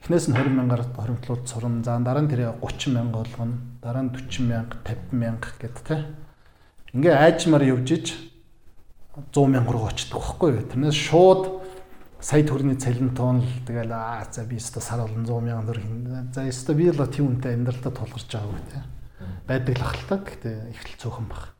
[0.00, 1.84] Эхнээс нь 20 мянгаар хоримтлууд сурна.
[1.84, 3.60] За дараа нь тэр 30 мянга болгоно.
[3.84, 5.96] Дараа нь 40 мянга, 50 мянга гэд те.
[6.96, 8.06] Ингээ айжмаар явж иж
[9.36, 10.64] 100 мянга руу очдөг байхгүй юу?
[10.64, 11.60] Тэрнээс шууд
[12.24, 16.32] сая төгрөний цалин тоон л тэгэл аа за би өстө сар болон 100 мянган төгрөг.
[16.32, 18.80] За өстө би л тийм үнэтэй амьдралдаа тулгарч байгаа үү те
[19.46, 21.54] байдаг л ахaltaа гэхдээ ихтэл цөөхөн баг.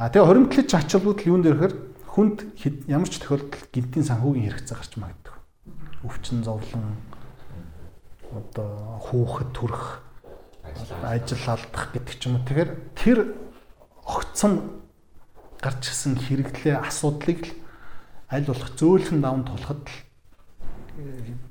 [0.00, 1.74] А тэгээ хоримтлаж ачаалбууд юунд ирэхээр
[2.08, 2.38] хүнд
[2.88, 5.36] ямар ч тохиолдолд гинтийн санхүүгийн хэрэгцээ гарч магадгүй.
[6.08, 6.86] Өвчин зовлон
[8.32, 9.84] одоо хүүхэд төрөх
[11.04, 12.46] ажил алдах гэдэг ч юм уу.
[12.48, 13.18] Тэгэхээр тэр
[14.08, 14.80] огцом
[15.60, 17.52] гарч ирсэн хэрэглээ асуудлыг л
[18.32, 19.98] аль болох зөөлхөн даван тулахад л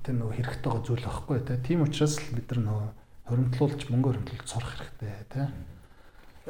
[0.03, 2.89] тэр нөгөө хэрэгтэй зүйл байхгүй тийм учраас л бид нар нөгөө
[3.29, 5.45] хоримтлуулж мөнгө хоримтлуулж сурах хэрэгтэй тий.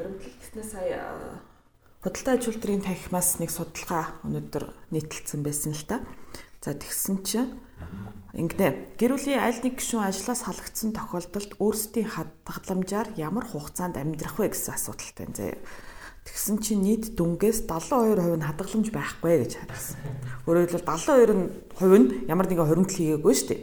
[0.00, 1.00] Хоримтлал гэснээр сая
[2.00, 6.00] худалдаа аж үйлдвэрийн танхимаас нэг судалгаа өнөөдөр нийтэлсэн байсан л та.
[6.64, 7.52] За тэгсэн чинь
[8.32, 8.96] ингэнэ.
[8.96, 14.76] Гэр бүлийн аль нэг гишүүн ажлаас халагдсан тохиолдолд өөрсдийн хадгаламжаар ямар хугацаанд амьдрах вэ гэсэн
[14.76, 15.60] асуудалтай байна заяа.
[16.24, 19.96] Тэгсэн чинь нийт дүнгээс 72% нь хадгаламж байхгүй гэж харсан.
[20.44, 23.60] Өөрөөр хэлбэл 72% нь ямар нэгэн хоримтлал хийгээгүй шүү дээ.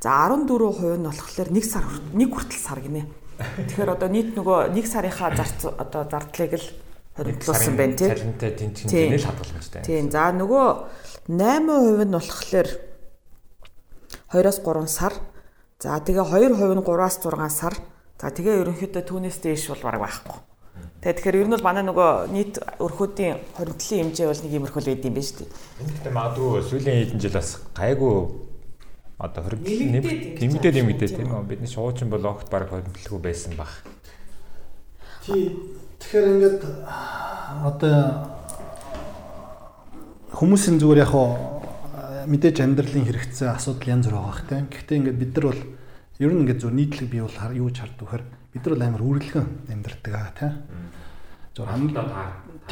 [0.00, 1.84] За 14% нь болохоор 1 сар
[2.16, 3.04] 1 хүртэл сар гинэ.
[3.68, 6.66] Тэгэхээр одоо нийт нөгөө 1 сарынхаа зарц одоо зардлыг л
[7.20, 8.08] хоримтлуулсан байна тийм.
[8.08, 9.84] Цалинтай тэнцэн хэмжээний хадгаламжтай.
[9.84, 10.08] Тийм.
[10.08, 10.66] За нөгөө
[11.28, 12.68] 8% нь болохоор
[14.32, 15.12] 2-оос 3 сар.
[15.76, 17.74] За тэгээ 2% нь 3-аас 6 сар.
[18.16, 20.36] За тэгээ ерөнхийдөө түүнээс дээш бол бараг байхгүй.
[21.04, 24.88] Тэгээ тэгэхээр ер нь бол манай нөгөө нийт өрхөөдийн хоримтлын хэмжээ бол нэг иймэрхүү л
[24.92, 25.52] байд юм байна шүү дээ.
[25.80, 28.16] Энэ гэхдээ магадгүй сүүлийн хэдэн жил бас гайгүй
[29.20, 30.00] одоо хоригдлын
[30.40, 33.68] нэмэгдээд нэмэгдээд тийм үү бидний шуучин бол огт баг хоригдлгүй байсан баг.
[35.28, 35.52] Тий
[36.00, 36.60] тэгэхээр ингээд
[37.68, 37.96] одоо
[40.32, 41.12] хүмүүсийн зүгээр яг
[42.32, 44.64] мэдээж амьдралын хэрэгцээ асуудал янз бүр байгаа хэ тийм.
[44.72, 45.62] Гэхдээ ингээд бид нар бол
[46.20, 48.24] ер нь ингээд зөв нийтлэг бий бол юу ч хардаг вэхэр
[48.56, 50.52] бид нар бол амар үргэлгэн амьдрдаг аа тийм.
[51.52, 51.92] Зөв хамгийн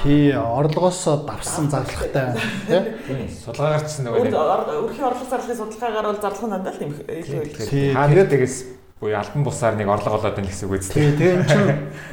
[0.03, 2.37] Тий, орлогоос давсан зарлагтай
[2.69, 3.27] тий.
[3.43, 7.67] Судалгаагаар ч нөгөө өрхийн орлого зарлахын судалгаагаар бол зарлах нь дандаа л юм илүү илүү.
[7.67, 8.57] Тий, тэгээд тэгээс
[9.03, 10.95] буюу альбан бусаар нэг орлого олоод байна гэсэн үг үст.
[10.95, 11.67] Тий, тэгээд чин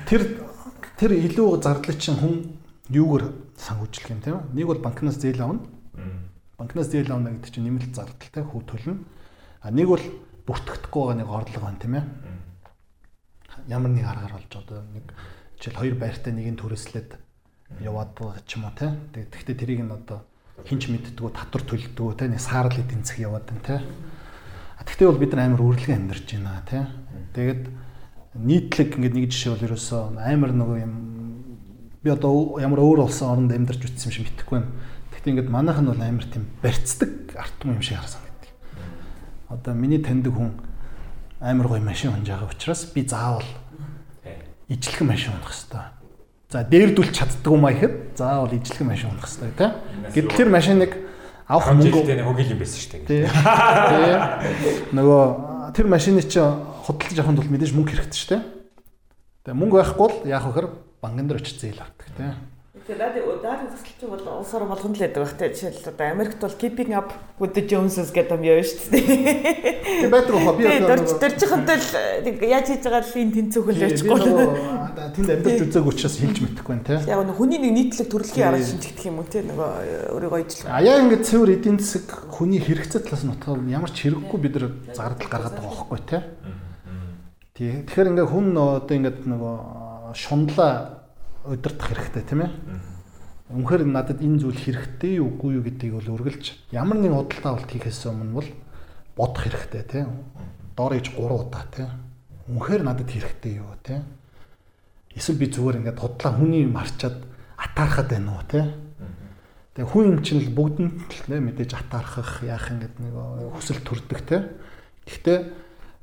[0.10, 0.22] тэр
[0.98, 2.36] тэр илүү зардлыг чин хүн
[2.90, 4.42] юугаар санхүүжлэх юм тийм.
[4.58, 5.62] Нэг бол банкнаас зээл авна.
[6.58, 8.98] Банкнаас зээл авна гэдэг чинь нэмэлт зардалтай хүү төлнө.
[9.62, 10.06] А нэг бол
[10.50, 12.06] бүртгэдэггүй байгаа нэг орлого байна тийм ээ.
[13.70, 15.06] Ямар нэг аргаар болж одоо нэг
[15.62, 17.18] жишээл хоёр байртай нэг нь төрөслөд
[17.82, 18.94] яваад ч юм уу те.
[19.14, 20.24] Тэгэхдээ тэрийг нь одоо
[20.64, 22.30] хинч мэддгүү татвар төлдгүү те.
[22.30, 23.78] Нэг саарл эдийн засаг яваад байна те.
[24.86, 26.88] Тэгэхдээ бол бид нар амар үргэлгэн амьдарч байна те.
[27.34, 27.64] Тэгээд
[28.38, 30.94] нийтлэг ингээд нэг жишээ бол ерөөсөө амар нөгөө юм
[32.06, 34.72] би одоо ямар өөр улсын оронд амьдарч үтсэн юм шиг мэдэхгүй байна.
[35.12, 38.52] Гэхдээ ингээд манайх нь бол амар тийм барьцдаг арт юм шиг харсан гэдэг.
[39.50, 40.54] Одоо миний таньдаг хүн
[41.42, 43.48] амар гоё машин унж байгаа учраас би заавал
[44.70, 46.05] ижлэхэн машин унах хэрэгтэй
[46.50, 49.72] За дээрдүүлж чаддаг юм а ихэд заавал ижлэх машин унах хэрэгтэй тийм.
[50.14, 50.92] Гэтэл тэр машиныг
[51.50, 53.26] авах мөнгө хөгөл юм байсан шүү дээ.
[53.26, 54.98] Тийм.
[54.98, 55.24] Нөгөө
[55.74, 58.44] тэр машиныг чи худалдаж авахын тулд мэдээж мөнгө хэрэгтэй шүү дээ.
[59.46, 60.68] Тэгээ мөнгө байхгүй бол яах вэ гэхээр
[61.02, 62.34] банкн дээр очиж зээл авдаг тийм.
[62.86, 66.54] Тэгээд даад тасгалчин бол улс орон болгонд л байдаг бах те жишээл одоо Америкт бол
[66.54, 67.10] keeping up
[67.42, 70.06] with the Joneses гэдэг юм яа шүү дээ.
[70.06, 74.20] Тэгээд байдаг баха би одоо дөрж дөржихэнтэй л яаж хийж байгаа л энэ тэнцүүхэл яачгүй.
[75.18, 76.96] Тэнд амьдарч үзээгүй учраас хэлж мэдэхгүй байна те.
[77.10, 79.70] Яг нэг хүний нэг нийтлэг төрөлхийн арга шинжигдэх юм уу те нөгөө
[80.14, 80.70] өөрийгөө ижлэх.
[80.70, 82.06] А яа ингэ цэвэр эдийн засаг
[82.38, 86.22] хүний хэрэгцээ талаас нь утгаар ямар ч хэрэггүй бид нар зардал гаргаад байгаа байхгүй те.
[87.58, 91.05] Тэгэхээр ингээ хүн одоо ингээд нөгөө шунлаа
[91.48, 92.52] удирдах хэрэгтэй тийм ээ.
[93.54, 98.10] Үнэхээр надад энэ зүйл хэрэгтэй үгүй юу гэдгийг бол үргэлж ямар нэгэн худалдаа авалт хийхээс
[98.10, 98.50] өмнө бол
[99.14, 100.10] бодох хэрэгтэй тийм.
[100.76, 101.88] доор иж 3 удаа тий.
[102.50, 104.02] Үнэхээр надад хэрэгтэй юу тий.
[105.16, 107.24] Эсвэл би зүгээр ингээд худлаа хүний юм харчаад
[107.56, 108.66] атаархад байна уу тий.
[109.76, 113.14] Тэгээ хүн юм чинь л бүгдэнд л мэдээж атаархах яах ингээд нэг
[113.56, 114.42] хүсэл төрдөг тий.
[115.08, 115.38] Гэхдээ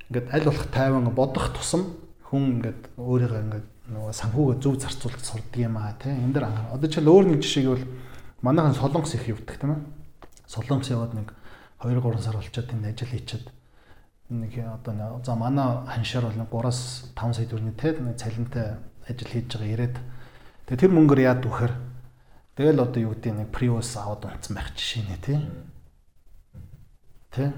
[0.09, 2.01] ингээд аль болох тайван бодох тусам
[2.33, 6.13] хүн ингээд өөрийгөө ингээд нөгөө санхүүгээ зөв зарцуулж сурдаг юм аа тий.
[6.13, 6.77] Энд дэр анхаа.
[6.77, 7.85] Одоо жишээл өөр нэг жишээг бол
[8.43, 9.83] манайхан солонгос их явдаг тийм ээ.
[10.47, 11.35] Солонгос яваад нэг
[11.83, 13.47] 2 3 сар болчиход тэнд ажил хийчихэд
[14.31, 18.67] нэг одоо за манай ханшаар бол 3-аас 5 сая төгрөгийн те цалинтай
[19.09, 19.97] ажил хийж байгаа ирээд
[20.67, 21.73] тэгээ тэр мөнгөөр яад вөхөр
[22.57, 25.39] тэгэл одоо юу гэдэг нэг Prius аваад унтсан байх жишээ нэ тий
[27.33, 27.53] Тэ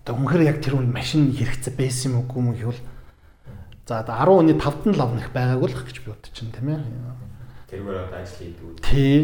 [0.00, 2.80] одоо үнэхээр яг тэр үн машин хэрэгцээ байсан юм үгүй юм гэвэл
[3.90, 6.82] за 10 оны 5-д нь лавнах байгаагүй л гэж би бодож чинь тийм ээ
[7.66, 9.18] тэргээр одоо ажил хийдгүү тий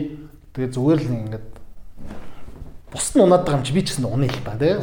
[0.59, 1.47] тэгээ зүгээр л ингээд
[2.97, 4.75] бус нь унаад байгаа юм чи би ч гэсэн унаа л та тий.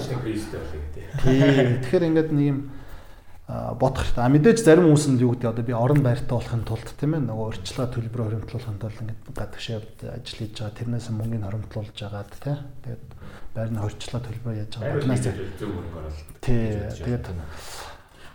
[1.23, 1.79] Тий.
[1.81, 2.59] Тэгэхээр ингээд нэг юм
[3.49, 4.29] бодох хэрэгтэй.
[4.37, 7.47] Мэдээж зарим хүмүүс нь юу гэдэг одоо би орон байртай болохын тулд тийм ээ нөгөө
[7.47, 12.55] урьдчилгаа төлбөрөөр хөрөнгөлүүлэхин тулд ингээд гадагшаад ажил хийж байгаа тэрнээс мөнгөний хоримтлуулж байгаад тий.
[12.85, 13.05] Тэгээд
[13.55, 16.37] байрны хорчлоо төлбөр яаж байгаа badнаас зөв мөнгө оруулалт.
[16.43, 16.61] Тий.
[17.01, 17.25] Тэгээд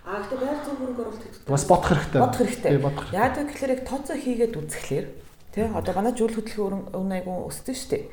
[0.09, 1.53] А гэхдээ байр зөв хөрөнгө оруулалт гэдэг.
[1.53, 2.21] бас бодох хэрэгтэй.
[2.25, 2.71] Бодох хэрэгтэй.
[2.81, 3.07] Бодох.
[3.13, 5.07] Яг гэхээр яг тооцоо хийгээд үзэхлээр
[5.53, 8.05] тий одоо манай зүйл хөдөлгөөн өн айгу өсдөг шүү дээ.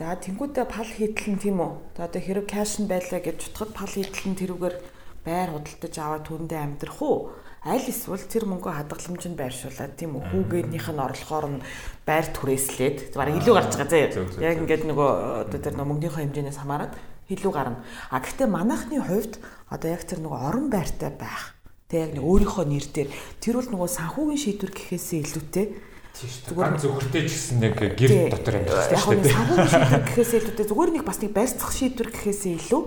[0.00, 1.72] За тэнгуүдээ пал хийдэлэн тийм үү.
[2.00, 4.76] Одоо хэрэг кэш нь байлаа гэж утгад пал хийдэлэн тэрүүгээр
[5.28, 7.36] байр худалдаж аваад түүндээ амьдрах уу?
[7.68, 10.24] Аль эсвэл тэр мөнгөө хадгаламжинд байршуулад тийм үү.
[10.32, 11.64] Хүүгeenийх нь орлохоор нь
[12.08, 14.40] байр түрээслээд бараг илүү гарч байгаа зэ.
[14.40, 15.10] Яг ингээд нөгөө
[15.52, 16.94] одоо тэр мөнгөнийхөө хэмжээнээс хамаарат
[17.30, 17.82] илүү гарна.
[18.10, 21.58] А гэхдээ манайхны хувьд одоо яг тэр нөгөө орон байртай байх.
[21.90, 23.08] Тэг яг нэг өөрийнхөө нэр дээр
[23.42, 25.66] тэр бол нөгөө санхүүгийн шийдвэр гэхээсээ илүүтэй
[26.16, 29.36] Зүгээр зөвхөртэй ч гэсэн нэг гэр дотор амьдрах шүү дээ.
[29.36, 32.82] Санхүүгийн шийдвэр гэхээсээ илүүтэй зүгээр нэг бас нэг байрцах шийдвэр гэхээсээ илүү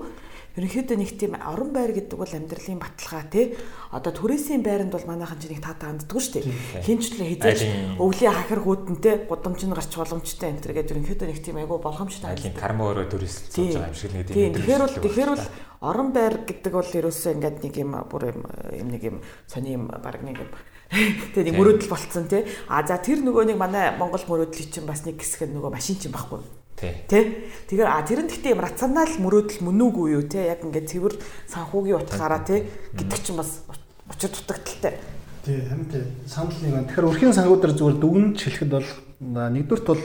[0.57, 3.53] ерөнхийдөө нэг тийм орон байр гэдэг бол амьдралын баталгаа тий.
[3.93, 6.85] Одоо түрээсийн байранд бол манайхан ч нэг таата ханддаггүй шүү дээ.
[6.85, 7.61] Хинчлээ хизээж
[8.01, 12.33] өвлийн хахир хүүдэнтэй гудамж нь гарч боломжтой энэ төр гэдэг ерөнхийдөө нэг тийм айгүй болгоомжтой.
[12.33, 14.53] Айлын карма өөрөө түрээсэлж байгаа юм шиг нэг тийм.
[14.57, 15.45] Тэгэхээр бол тэгэхээр бол
[15.79, 20.19] орон байр гэдэг бол ерөөсөө ингээд нэг юм бүр юм нэг юм сони юм баг
[20.25, 20.49] нэг юм
[21.37, 22.49] Тэгээ нэг мөрөөдөл болцсон тий.
[22.65, 26.01] А за тэр нөгөө нэг манай Монгол мөрөөдлийн чинь бас нэг хэсэг нь нөгөө машин
[26.01, 26.41] чинь байхгүй.
[26.79, 27.51] Тий.
[27.67, 30.47] Тэгэхээр а тэр нь гэхдээ юм рационал мөрөөдөл мөн үгүй юу тий.
[30.47, 31.13] Яг ингээд цэвэр
[31.51, 32.63] санхүүгийн утгаараа тий
[32.95, 33.67] гэдэг чинь бас
[34.07, 34.95] учир дутагдaltaй.
[35.43, 36.87] Тий харин тий санал нэг байна.
[36.87, 38.89] Тэгэхээр өрхийн санхүү дээр зүгээр дүгнж хэлэхэд бол
[39.19, 40.03] нэгдүгürt бол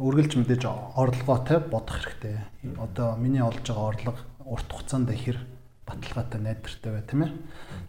[0.00, 0.62] үргэлж мэдээж
[0.96, 2.40] орлоготой бодох хэрэгтэй.
[2.80, 5.38] Одоо миний олж байгаа орлого урт хугацаанд хэр
[5.84, 7.32] баталгаатай найдвартай бай тийм ээ.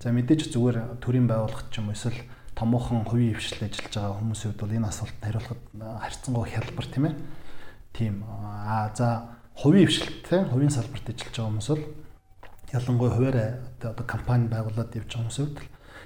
[0.01, 2.17] За мэдээж зүгээр төрийн байгууллагт ч юм эсвэл
[2.57, 5.61] томоохон хувийн хвшил ажиллаж байгаа хүмүүсийн хувьд бол энэ асуултанд хариулахад
[6.01, 7.15] харьцангуй хялбар тийм ээ.
[7.93, 8.23] Тийм.
[8.27, 11.83] Аа за хувийн хвшилт тийм хувийн салбарт ажиллаж байгаа хүмүүс бол
[12.71, 13.49] ялангуяа хуваарай
[13.83, 15.59] одоо компани байгуулад явж байгаа хүмүүсийн хувьд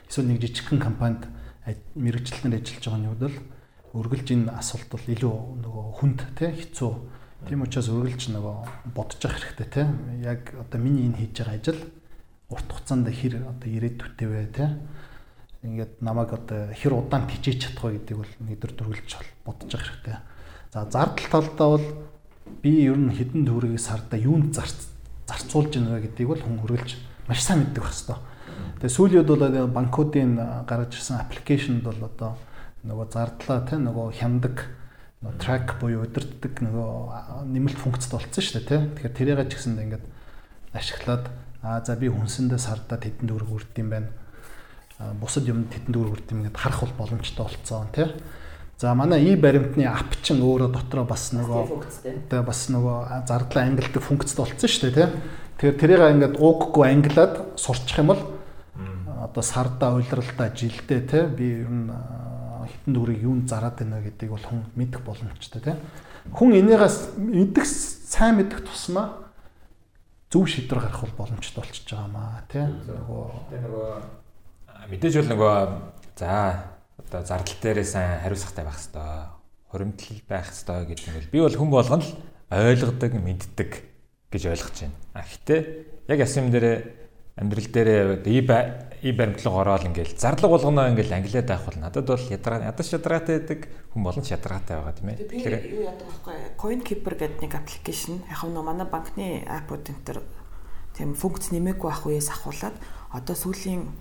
[0.10, 1.24] эсвэл нэг жижигхэн компанид
[1.96, 3.38] мэрэгчлэнээр ажиллаж байгаа нь бол
[3.96, 6.92] үргэлж энэ асуулт бол илүү нөгөө хүнд тийм хэцүү
[7.46, 9.84] Тийм учраас үргэлж нөгөө бодож явах хэрэгтэй те.
[10.26, 11.82] Яг одоо миний энэ хийж байгаа ажил
[12.50, 14.66] урт хугацаанд хэр одоо ирээдүйтэй вэ те.
[15.62, 19.12] Ингээд намайг одоо хэр удаан тижээж чадах вэ гэдгийг бол нэгдэр дүргэлж
[19.46, 20.18] бодож явах хэрэгтэй.
[20.76, 21.88] За зардал талдаа бол
[22.60, 24.92] би ер нь хэдэн төгрөгийг сарда юунд зарц
[25.24, 27.00] зарцуулж байна гэдгийг бол хүн үргэлж
[27.32, 28.20] маш сайн мэддэг байх хэвээр.
[28.84, 30.36] Тэгээ сүүлийн үед бол банкуудын
[30.68, 32.36] гаргаж ирсэн аппликейшнд бол одоо
[32.84, 34.68] нөгөө зардлаа те нөгөө хямдаг
[35.40, 38.80] трак буюу удирддаг нөгөө нэмэлт функцд болцсон шүү дээ тий.
[39.00, 40.06] Тэгэхээр тэрийгээ ч гэсэндээ ингээд
[40.76, 41.26] ашиглаад
[41.64, 44.12] аа за би хүнсэндээ сардаа тэдэн төгрөг үрд юм байна.
[45.24, 48.12] Бусад юмд тэдэн төгрөг үрд юм ингээд харах бол боломжтой болцсон тий.
[48.78, 51.62] За манай и баримтны ап чин өөрөө дотроо бас нөгөө
[52.28, 55.08] одоо бас нөгөө зардлаа ангилдаг функцд болцсон шүү дээ тий.
[55.56, 58.20] Тэгэхээр тэрийг ингээд ууггүй ангилаад сурчих юм бол
[59.24, 61.88] одоо сарда уйлралдаа жилдээ тий би ер нь
[62.68, 65.80] хитэн дүүрийг юунд зараад байна гэдгийг бол хүн мэдэх боломжтой тийм.
[66.36, 69.32] Хүн энийгээс мэдэх сайн мэдэх тусмаа
[70.28, 72.84] зөв шийдвэр гаргах бол боломжтой болчихж байгаа маа тийм.
[72.84, 73.24] Нөгөө
[73.56, 73.90] нөгөө
[74.92, 75.56] мэдээж бол нөгөө
[76.20, 76.75] за
[77.16, 79.32] одоо зардал дээрээ сайн хариуцлагатай байх хэвээр
[79.72, 82.12] хуримтлал байх хэвээр гэдэг нь би бол хүн болгоно л
[82.52, 83.72] ойлгодог, мэддэг
[84.32, 85.00] гэж ойлгож байна.
[85.16, 85.60] А гэхдээ
[86.12, 86.78] яг ясам дээрээ
[87.40, 87.90] амьдрал дээр
[88.28, 88.40] и
[89.06, 93.40] и баримтлага ороод ингээл зарлаг болгоно ингээл англиад байх бол надад бол ядраа ядаж ядраатай
[93.40, 93.60] байдаг
[93.94, 95.18] хүн болон шадраатай байгаа тийм ээ.
[95.30, 100.04] Тэгэхээр юу яадаг байхгүй coin keeper гэдэг нэг аппликейшн яг нь манай банкны аппууд энэ
[100.08, 100.18] төр
[100.98, 102.76] тийм функц нэмээгүй байх үеэс ахуулаад
[103.14, 103.94] одоо сүүлийн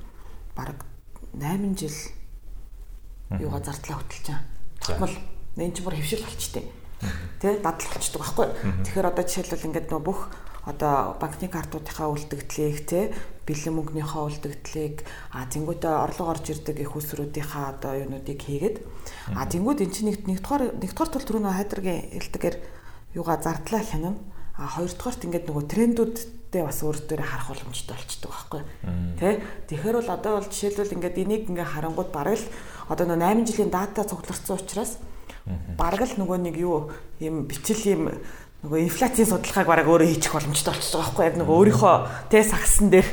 [0.56, 0.86] бараг
[1.36, 1.98] 8 жил
[3.42, 4.42] юугаа зардлаа хөтэлж байгаа.
[4.84, 5.16] Тэгмэл
[5.58, 6.64] энэ ч бүр хөвшил болчтой.
[7.40, 8.46] Тэ дадал болчдөг байхгүй.
[8.84, 10.20] Тэгэхээр одоо жишээлбэл ингээд нөө бүх
[10.64, 13.12] одоо банкны картуудынхаа үлдэгдлийг те
[13.44, 15.04] бэлэн мөнгөнийхөө үлдэгдлийг
[15.36, 18.80] а тэнгуүтээ орлого орж ирдэг их усруудынхаа одоо юунуудыг хийгээд
[19.36, 22.56] а тэнгуүд эн чинь нэг нэгдүгээр нэгдүгээр тул түрүүнөө хайдргийн хэлдгээр
[23.12, 24.16] юугаа зардлаа хянана
[24.56, 25.64] а хоёрдугаарт ингээд нөгөө
[26.54, 28.62] трендүүдтэй бас өөртөө харах боломжтой болчдөг байхгүй
[29.18, 29.42] тий
[29.74, 32.46] Тэгэхээр бол одоо бол жишээлбэл ингээд энийг ингээд харангууд бараг л
[32.86, 34.98] одоо нөгөө 8 жилийн дата цугларсан учраас
[35.74, 38.02] бараг л нөгөө нэг юу юм бичил юм
[38.62, 41.96] нөгөө инфляцийн судалгааг бараг өөрөө хийчих боломжтой болчихж байгаа байхгүй яг нөгөө өөрийнхөө
[42.32, 43.08] тэ сагсан дээр.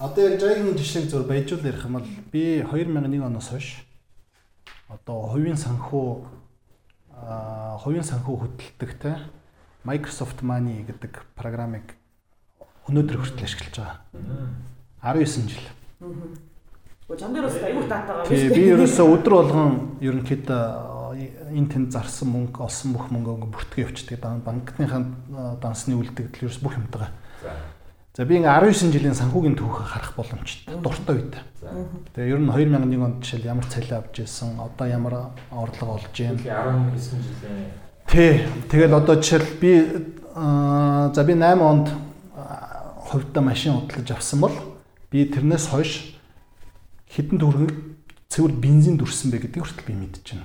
[0.00, 3.84] Одоо яг жагийн жишээг зөв баяжуул ярих юм бол би 2001 оноос хойш
[4.88, 6.08] одоо хувийн санхүү
[7.84, 9.12] хувийн санхүү хөдөлдөг те
[9.84, 11.96] Microsoft Money гэдэг програмыг
[12.90, 13.96] өнөөдөр хүртэл ашиглаж байгаа.
[15.00, 15.66] 19 жил.
[18.28, 18.54] Дээ.
[18.54, 20.62] Би ерөөсөө өдөр болгон ерөнхийдөө
[21.56, 24.44] энэ тэнд зарсан мөнгө олсон бүх мөнгөө бүртгэж явчихдаг.
[24.44, 27.10] Банкныхаа дансны үлдэгдэл ерөөс бүх юмтайгаа.
[28.14, 30.76] За би ингээ 19 жилийн санхүүгийн түүхийг харах боломжтой.
[30.82, 31.34] Дуртай үед.
[32.14, 35.14] Тэгээ ер нь 2001 онд жишээл ямар цалин авч ирсэн, одоо ямар
[35.50, 36.36] орлого олж байна.
[36.94, 38.42] 19 жилийн Тий.
[38.66, 39.86] Тэгэл одоо жишээл би
[40.34, 41.94] за би 8 онд
[43.06, 44.56] хувьдаа машин удалж авсан бол
[45.14, 46.18] би тэрнээс хойш
[47.06, 47.70] хэдэн төгрөг
[48.26, 50.42] цэвэр бензин дүрсэн бэ гэдгийг хүртэл би мэдчихэв.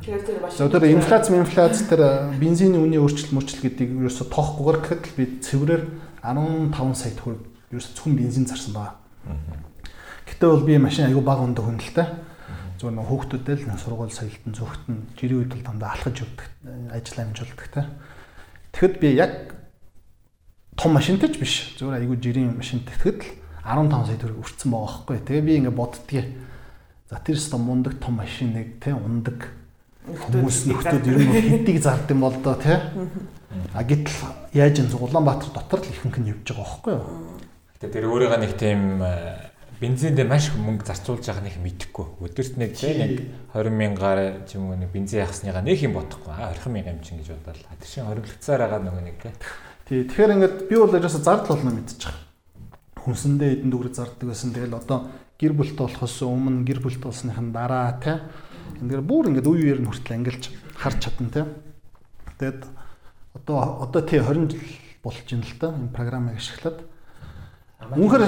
[0.00, 0.56] Тэгэхээр тэр машин.
[0.56, 2.00] За тэр инфляц, инфляц тэр
[2.40, 5.84] бензиний үнийн өөрчлөлт мөрчлөл гэдгийг ерөөсө тоохгүй гэхэд л би цэврээр
[6.24, 8.96] 15 сая төгрөг ерөөсө зөвхөн бензин зарсан байна.
[10.24, 11.80] Гэтэ бол би машин аягүй бага ундаг хүн
[12.84, 16.48] Зүгээр нэг хүүхдүүдээ л сургууль соёлтон зөвхтөн жирийн үед бол дандаа алхаж явдаг,
[16.92, 17.88] ажил амжуулдаг та.
[18.76, 19.32] Тэгэхэд би яг
[20.76, 21.54] том машинтай ч биш.
[21.80, 25.16] Зүгээр аягүй жирийн машинтай тэгэхэд л 15 сая төгрөг өрцөн байгаа байхгүй.
[25.24, 26.28] Тэгээ би ингээ боддгийг
[27.10, 29.52] За тэр ста мундаг том машиныг те ундаг
[30.02, 32.80] хүмүүс нөхдүүд ер нь хэдийг зард юм бол доо те.
[33.76, 34.18] А гэтэл
[34.56, 37.04] яаж юм Улаанбаатар дотор л ихэнх нь явж байгаа байхгүй юу?
[37.76, 38.80] Гэтэ тэр өөрийгөө нэг тийм
[39.80, 42.06] бензинд маш их мөнгө зарцуулж байгаа нэг мэдэхгүй.
[42.22, 43.12] Өдөрт нэг те нэг
[43.54, 46.32] 20 мянгаар ч юм уу нэг бензин яхасныгаа нэг юм бодохгүй.
[46.34, 49.32] А 20 мянга юм чинь гэж бодоод тэр шин хориглогцоор байгаа нөгөө нэг те.
[49.88, 50.04] Тий.
[50.04, 52.14] Тэгэхээр ингээд би бол ерөөсө зардал болно мэдчих.
[53.04, 54.54] Хүнсэндээ эдэн дүгрэг зардаг байсан.
[54.54, 55.10] Тэгэл одоо
[55.40, 58.22] гэр бүлт болохоос өмнө гэр бүлт болсныхан дараа те
[58.78, 60.44] ингээд бүр ингээд үе үеэр нь хүртэл ангилж
[60.78, 61.42] харж чадна те
[62.38, 62.62] тэгээд
[63.34, 64.62] одоо одоо тий 20 жил
[65.02, 66.78] болж байна л да энэ програмыг ашиглаад
[67.92, 68.24] Үнэхээр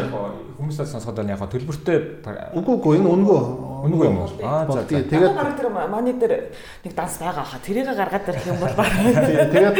[0.60, 3.40] хүмүүсээс сонсоход яг төлбөртэй үгүй үгүй энэ үнгөө
[3.88, 4.28] үнгөө юм уу?
[4.44, 6.52] Аа за тэгээд баг тэр маны дээр
[6.84, 8.92] нэг данс байгаа хаа тэрийг гаргаад ирэх юм бол баг.
[9.56, 9.76] Тэгээд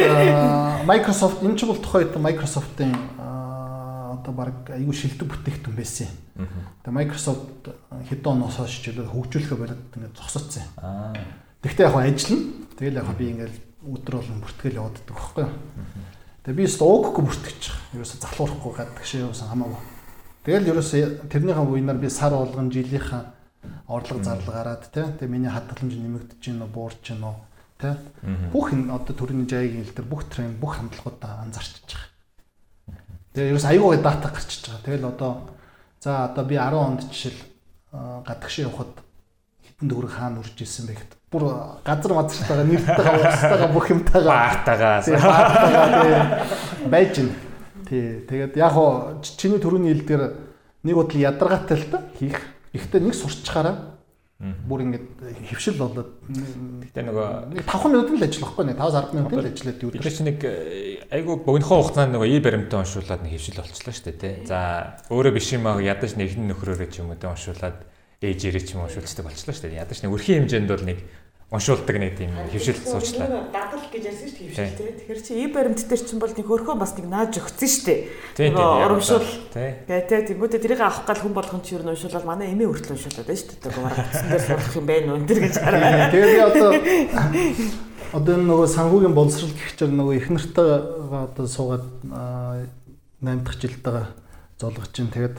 [0.89, 2.93] Microsoft энэ ч бол тухайд Microsoft-ын
[4.17, 6.49] одоо баг айгүй шилдэг бүтээгдэхүүн байсан юм.
[6.83, 7.63] Тэгээ Microsoft
[8.09, 10.71] хэдэн оноос хойш ч хөгжүүлэхэ болоод ингээд зогсоцсон юм.
[10.81, 11.13] Аа.
[11.61, 12.45] Тэгвэл яг ажиллана.
[12.77, 13.55] Тэгэл яг би ингээд
[13.87, 15.53] өдөр болгон бүртгэл яваад байдаг байхгүй юу?
[16.47, 16.67] Тэгээ би
[17.27, 17.91] бүртгэж байгаа.
[17.91, 19.83] Ерөөсө залуурахгүй гадаг шээ юусан хамаагүй.
[20.47, 23.35] Тэгэл ерөөсө тэрнийхэн буйнаар би сар болгон жилийнхаа
[23.91, 25.03] орлого зарлага гараад тий.
[25.03, 27.35] Тэгээ миний хадгаламж нэмэгдэж гин үү, буурч гин үү,
[27.83, 27.95] тий.
[28.55, 32.15] Бүх энэ одоо төрний жайгийн хэл төр бүх тренд, бүх хандлагуудаа анзаарч байгаа.
[33.35, 34.85] Тэгээ ерөөс аюулгүй дата гарчиж байгаа.
[34.87, 35.31] Тэгэл одоо
[35.99, 37.43] за одоо би 10 онд жишээл
[38.23, 38.95] гадагш явахад
[39.77, 41.43] хитэн төгрөг хаана үрж ирсэн бэ гэхэд бүр
[41.85, 44.33] газар мазартайгаа нэртэйгээ уустайгаа бүх юмтайгаа.
[44.33, 45.05] Баартайгаа
[46.89, 47.29] байж гин.
[47.85, 48.25] Тий.
[48.25, 50.23] Тэгээд яг хоо чиний төрөний хил дээр
[50.81, 52.01] нэг удаа ядаргаатай л та.
[52.17, 52.41] Хийх.
[52.73, 54.01] Ихтэй нэг сурчхаараа.
[54.41, 56.09] Бүр ингээд хөвшил болоод.
[56.25, 58.81] Гэтээ нөгөө 5 минут л ажиллахгүй нэ.
[58.81, 62.41] 5 10 минут л ажиллаад юу гэдэг чинь нэг э, айгу богинохоо хугацаанд нөгөө ий
[62.41, 64.33] баримтаа уншуулад нэг хөвшил болчихлоо шүү дээ тий.
[64.45, 67.81] За өөрөө биш юм аа ядаж нэгэн нөхрөөрөө ч юм уу тэ уншуулад
[68.21, 69.81] ээжээрээ ч юм уншуулцдаг болчихлоо шүү дээ.
[69.85, 70.99] Ядаж нэг өрхийн хэмжээнд бол нэг
[71.47, 73.47] уншуулдаг нэг тийм хөвшил суучлаа.
[73.55, 74.91] Дадал гэж ярьсан шүү дээ хөвшил тий.
[74.99, 78.51] Тэгэхээр чи и баримт дээр чинь бол нэг хөрхөө бас нэг нааж өгсөн шүү дээ.
[78.51, 79.31] Нөгөө урамшуул.
[79.55, 80.21] Гэ тий.
[80.33, 83.63] Тэгмүүдээ тэрийг авах гал хүн болгон чи юу уншуулаад манай эмээ хүртэл уншуулаад байна шүү
[83.63, 83.73] дээ.
[83.79, 86.11] Гурав утсан дээр сурах юм байна уу энэ гэж хараа.
[86.11, 86.69] Тэгээ би одоо
[88.11, 91.85] одоо нөгөө санхүүгийн боловсрал гэх чинь нөгөө их нартайгаа одоо суугаад
[93.23, 94.03] 8 дахь жилдээ
[94.59, 95.37] золгож чинь тэгээд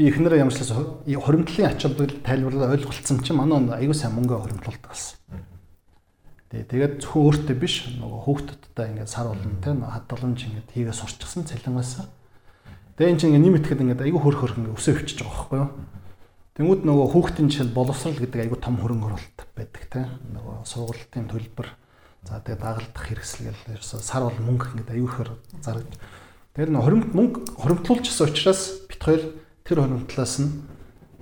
[0.00, 0.72] би эхнэрээ ямарчлаас
[1.04, 5.20] хоримтлын ач холбогдол тайлбарлаад ойлголцсон чинь манай аягүй сайн мөнгө хоримтлуулдаг болсон.
[6.48, 11.44] Тэгээ тэгээд зөвхөн өөртөө биш нөгөө хүүхдүүдтэй ингээд сар болно те хадгаламж ингээд хийгээ сурчсан
[11.44, 12.08] цалингаас.
[12.96, 15.70] Тэгээ эн чинь ингээд нэмэтгэхэд ингээд аягүй хөрх хөрх ингээд өсөө өчөж байгаа байхгүй юу?
[16.56, 20.00] Тэнгүүд нөгөө хүүхдийн жишээл боловсрал гэдэг аягүй том хөрөнгө оруулалт байдаг те.
[20.32, 21.68] Нөгөө сургалтын төлбөр
[22.24, 25.86] за тэгээ дагалдах хэрэгсэл гэл сар бол мөнгө ингээд аягүй хөр зарж.
[26.56, 28.60] Тэр нөгөө хоримт мөнгө хоримтлуулчихсан учраас
[28.90, 29.22] бит хоёр
[29.70, 30.50] тэр хоримтлаас нь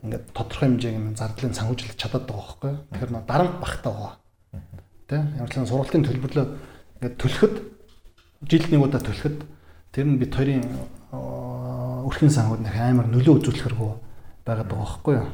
[0.09, 2.73] ингээд тодорхой хэмжээний зардлын санхүүжилт чадаад байгаа байхгүй?
[2.97, 4.15] Тэгэхээр дарамт багтаа байгаа.
[5.05, 6.47] Тэ ямар ч сан сургалтын төлбөрлөө
[6.97, 7.55] ингээд төлөхөд
[8.49, 9.39] жилд нэг удаа төлөхөд
[9.93, 10.65] тэр нь бит хоёрын
[12.09, 13.93] өрхийн санхуд нэг амар нөлөө үзүүлэхэргүй
[14.49, 15.29] байгаад байгаа байхгүй юу.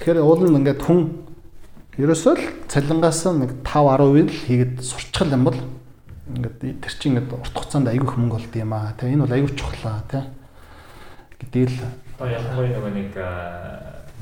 [0.00, 1.00] Тэгэхээр уул нь ингээд хүн
[2.00, 5.58] ерөөсөө л цалингаас нэг 5 10% л хийгээд сурчхал юм бол
[6.32, 8.94] ингээд тэр чинь ингээд урт хугацаанд аягүй их мөнгө болд юм аа.
[8.96, 10.24] Тэ энэ бол аягүй чухлаа тий.
[11.42, 11.76] Гэтэл
[12.30, 13.10] ялангуяа нөгөө нэг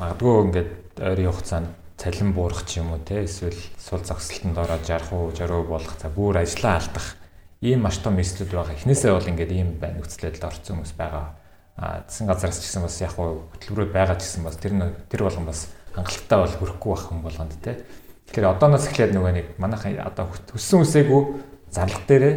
[0.01, 1.69] магадгүй ингээд ойрын хугацаанд
[2.01, 6.41] цалин буурах ч юм уу те эсвэл сул загсалтанд ороод 60% 60% болох за бүр
[6.41, 7.21] ажлаа алдах
[7.61, 8.73] ийм маш том эслүүд байгаа.
[8.73, 11.37] Эхнээсээ бол ингээд ийм байна байдалд орсон хүмүүс байгаа.
[11.77, 14.73] А засгийн газараас ч гэсэн бас яг хөтөлбөрөд байгаа ч гэсэн бас тэр
[15.13, 17.85] тэр болгон бас хангалттай бол хүрэхгүй байх юм болгонд те.
[18.33, 21.23] Тэгэхээр одооноос эхлээд нөгөө нэг манайхан одоо өссөн үсээгүй
[21.69, 22.35] зарлах дээрээ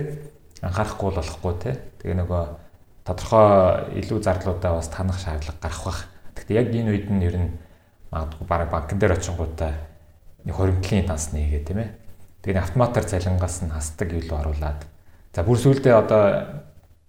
[0.60, 1.72] анхаарахгүй болохгүй те.
[2.04, 2.44] Тэгээ нөгөө
[3.04, 6.00] тодорхой илүү зарлуудаа бас танах шаардлага гарах бах.
[6.36, 7.50] Гэхдээ яг энэ үед нь ер нь
[8.12, 9.76] магадгүй бараг банкн дээр очингуудаа
[10.48, 11.90] нэг хоримтлын данс нэгээ тийм ээ.
[12.44, 14.88] Тэгээ автоматар цалингаас нь хасдаг илүү оруулаад.
[15.36, 16.24] За бүр сүүлдээ одоо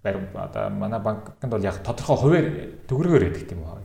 [0.03, 2.47] одоо манай банкнд бол яг тодорхой хуваар
[2.91, 3.83] төгрөгөөр өгдөг тийм үү?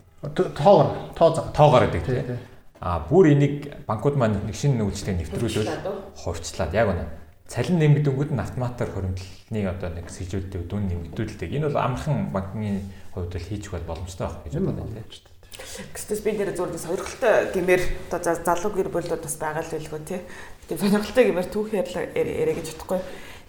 [0.58, 1.54] Тоогоор, тоо зав.
[1.54, 2.38] Тоогоор өгдөг тийм.
[2.80, 5.70] А бүр энийг банкуд маань нэг шинэ үйлчлэгээ нэвтрүүлээд
[6.16, 7.19] хувьчлаад яг үнэ
[7.50, 11.50] цалин нэмэгдэнгүүд нь автоматар хоримтлны одоо нэг сэжүүлдэг дүн нэмэгдүүлдэг.
[11.50, 15.26] Энэ бол амархан банкны хувьд л хийж өгөх боломжтой байх гэж байна тийм.
[15.58, 17.82] Гэвч би нэр зүгээр сонирхолтой гэмээр
[18.14, 20.22] одоо залуу гэр бүлүүд бас байгаа л байлгүй тий.
[20.70, 23.00] Тэгээ сонирхолтой гэмээр түүх ярьлаа яриа гэж бодохгүй.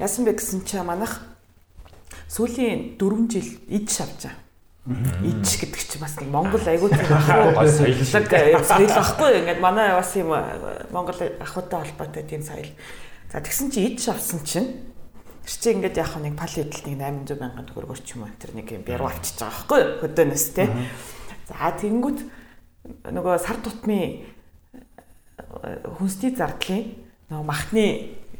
[0.01, 1.21] Яасан бэ гэсэн чи манайх
[2.25, 4.33] сүүлийн 4 жил ид шавчаа.
[5.21, 10.33] Ич гэдэг чи бас нэг Монгол айгүй тийм соёлог соёл ахгүй ингээд манай бас юм
[10.89, 12.65] Монгол ахуйтай холбоотой тийм соёл.
[13.31, 14.91] За тэгсэн чи ид шавсан чинь
[15.47, 18.67] чи ингээд яг нэг пал идэлт нэг 800 мянган төгрөгөөр ч юм уу тэр нэг
[18.75, 20.67] юм бяруу авчиж байгаа байхгүй хөдөөнөөс тий.
[21.47, 22.19] За тэгэнгүүт
[23.07, 24.27] нөгөө сар тутмын
[25.95, 26.83] хүнсний зардлын
[27.31, 27.85] нөгөө махны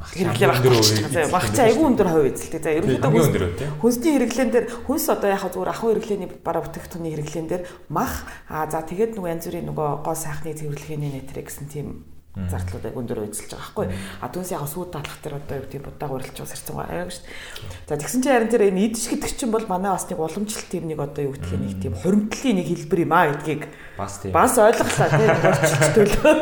[0.02, 1.30] хэрэглээ.
[1.32, 2.60] Мах чи айгүй өндөр хувь эзэлдэг.
[2.60, 7.64] За ерөнхийдөө хүнсний хэрэглэн дээр хүнс одоо яг зүгээр ахуй хэрэглээний бараа бүтээгдэхүүний хэрэглэн дээр
[7.88, 11.88] мах аа за тэгээд нөгөө янз бүрийн нөгөө гоо сайхны цэвэрлэгээний нэтрэ гэсэн тийм
[12.32, 13.88] зардлуудыг өндөр эзэлж байгаа байхгүй.
[14.24, 17.28] А түүнээс яг сууд талах дээр одоо юу гэдэг будааг урилж бас ирсэн байгаа шүү
[17.28, 17.92] дээ.
[17.92, 20.88] За тэгсэн чинь харин тэр энэ идэж гэдэг чинь бол манай бас нэг уламжлалт тийм
[20.88, 23.64] нэг одоо юу гэдэг нэг тийм хуримтлалын нэг хэлбэр юм аа гэдгийг
[24.00, 26.36] бас тийм бас ойлголоо тийм орчилж төлөө.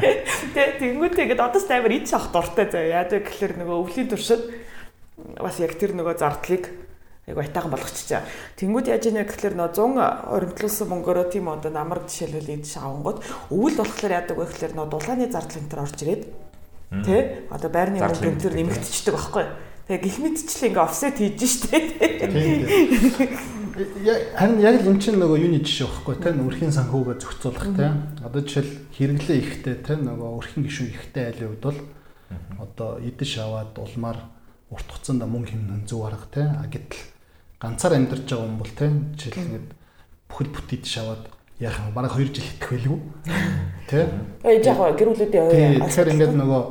[0.54, 2.84] Тэ тэнгуүтэй ингээд одоо стайвер идэж авах дуртай заа.
[3.00, 4.44] Яадаг гэхэлэр нөгөө өвлийн туршид
[5.40, 6.68] бас яг тэр нөгөө зардлыг
[7.28, 8.22] айгу айтаахан болгочихчаа.
[8.56, 13.18] Тэнгүүд яаж яана гэхэлэр нөө 100 оримтлуулсан мөнгөөрөө тийм одоо намар жишээлбэл идэж авангууд
[13.52, 16.22] өвөл болохоор яадаг вэ гэхэлэр нөө дулааны зардал энэ төр орж ирээд
[17.04, 17.20] тий
[17.52, 19.46] одоо байрны мөнгө энэ төр нэмэгдчихдэг байхгүй.
[19.90, 21.78] Тэгээ гих мэдчлээ ингээ офсет хийж штэ.
[24.38, 27.94] Харин яг л эн чинь нөгөө юуны жишээ байхгүй те өрхийн санхүүгээ зохицуулах те.
[28.22, 31.78] Одоо жишээл хэрэглээ ихтэй те нөгөө өрхийн гишүүн ихтэй айлын үед бол
[32.58, 34.18] одоо идэж аваад улмаар
[34.70, 36.46] урт хугацаанд мөнгө хэмнэн зөв арга те.
[36.46, 37.02] А гэтэл
[37.58, 39.68] ганцаар амьдарч байгаа хүн бол тийм жишээл ингээд
[40.30, 41.24] бүхэл бүтэд шаваад
[41.58, 41.94] яах юм.
[41.94, 43.00] Бараг 2 жил итгэх байлгүй.
[43.90, 44.04] Тий
[44.46, 46.62] Ээж яг гэр бүлүүдийн ой тэгэхээр ингээд нөгөө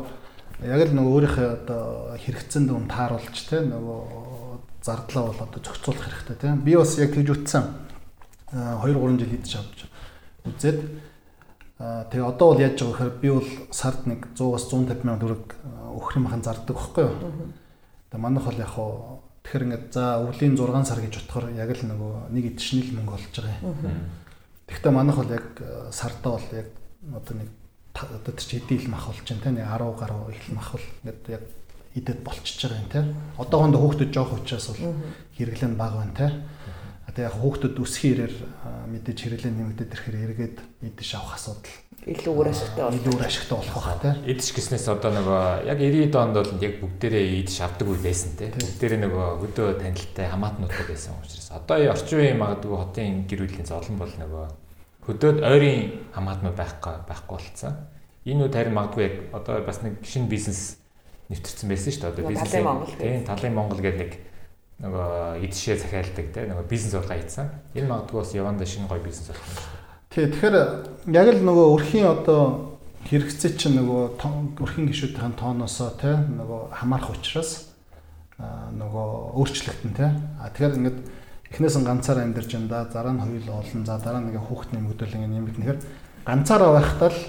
[0.66, 1.84] яг л нөгөө өөрийнхөө одоо
[2.18, 4.00] хэрэгцэн дүн тааруулж тий нөгөө
[4.82, 7.64] зардлаа бол одоо зохицуулах хэрэгтэй тий би бас яг тэгж үтсэн.
[8.56, 9.80] 2 3 жил идэж авч
[10.48, 10.80] үзээд
[11.80, 15.46] тэгээ одоо бол яаж байгаа гэхээр би бол сард нэг 100-аас 150 сая төгрөг
[15.96, 17.16] өгөх юм хаан зардаг байхгүй юу
[18.10, 21.84] тэгээ манайх бол яг хаа Тэгэхээр ингээд за өвлийн 6 сар гэж бодохоор яг л
[21.89, 23.98] нөгөө нэг эдшнэл мөнгө болж байгаа юм.
[24.69, 26.69] Тэгэхдээ манайх бол яг э, сартаа бол яг
[27.17, 27.50] одоо нэг
[27.98, 31.22] одоо тэр чи хэдийл мах болж байна те нэг 10 гаруй их мах бол ингээд
[31.34, 31.43] яг
[31.98, 33.02] идэд болчихж байгаа юм те.
[33.41, 34.93] Одоохондоо хүүхдүүд жоох учраас бол
[35.34, 36.28] хэрэглэн бага байна те.
[37.10, 38.36] Тэгээ яг хүүхдүүд өсөх хэрээр
[38.91, 40.58] мэдээж хэрэглэн нэмэгдээд ирэхээр эргээд
[40.93, 41.74] идэж авах асуудал
[42.08, 43.00] илүү үр ашигтай болох.
[43.00, 44.14] Илүү үр ашигтай болох бах тий.
[44.32, 48.50] Идэж гиснээс одоо нөгөө яг 90-д онд бол яг бүгдээрээ идэж авдаг үе байсан тий.
[48.56, 54.00] Бүгдээрээ нөгөө хөдөө танилттай хамаатнуудтай байсан учраас одоо орчин үеийн магадгүй хотын гэр бүлийн золон
[54.00, 54.46] бол нөгөө
[55.10, 55.80] хөдөөд ойрын
[56.16, 57.76] хамаатнууд байхгүй байхгүй болцсон.
[58.24, 60.80] Энэ үед харин магадгүй яг одоо бас нэг шинэ бизнес
[61.28, 62.12] нэвтэрсэн байсан шүү дээ.
[62.16, 62.52] Одоо бизнес
[62.96, 64.12] тийм талын Монгол гэдэг нэг
[64.80, 67.52] нөгөө идшээ захиалдаг тийм нөгөө бизнес ургаа хийсэн.
[67.76, 69.88] Энэ магадгүй бас яванда шинэ гоё бизнес болох юм шүү.
[70.10, 70.58] Тий, тэгэхээр
[71.14, 74.18] яг л нөгөө өрхийн одоо хэрэгцээ чинь нөгөө
[74.58, 77.70] өрхийн гişүүдийн тооноосоо тий нөгөө хамаарах учраас
[78.42, 80.10] нөгөө өөрчлөгдөн тий.
[80.42, 80.98] А тэгэхээр ингээд
[81.54, 84.82] эхнээс нь ганцаар амьдарч юм да, дараа нь хоёул олон, за дараа нь ингээ хүүхдний
[84.82, 85.62] мөдөл ингээ нэмэгдэн.
[85.62, 85.82] Тэгэхээр
[86.26, 87.22] ганцаараа байхдаа л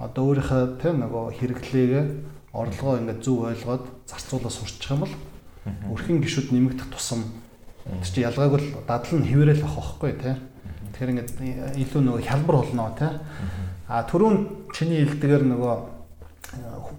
[0.00, 2.04] одоо өөрийнхөө тий нөгөө хэрэглээгээ
[2.56, 5.14] орлогоо ингээ зөв ойлгоод зарцуулаад сурчих юм бол
[5.92, 7.20] өрхийн гişүүд нэмэгдэх тусам
[7.84, 10.34] тэр чинь ялгааг бол дадал нь хэвээрэл авах байхгүй тий
[10.94, 11.30] Тэгэхээр ингээд
[11.82, 13.10] илүү нөгөө хялбар болно тий.
[13.90, 15.74] А түрүүн чиний хэлдгээр нөгөө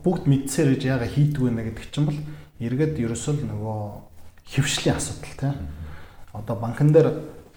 [0.04, 2.20] бүгд мэдсээр гэж яага хийдгүй нэ гэдэг чинь бол
[2.60, 3.80] эргээд ерөөсөө нөгөө
[4.52, 5.56] хөвшлийн асуудал тийм.
[6.36, 7.08] Одоо банкн дээр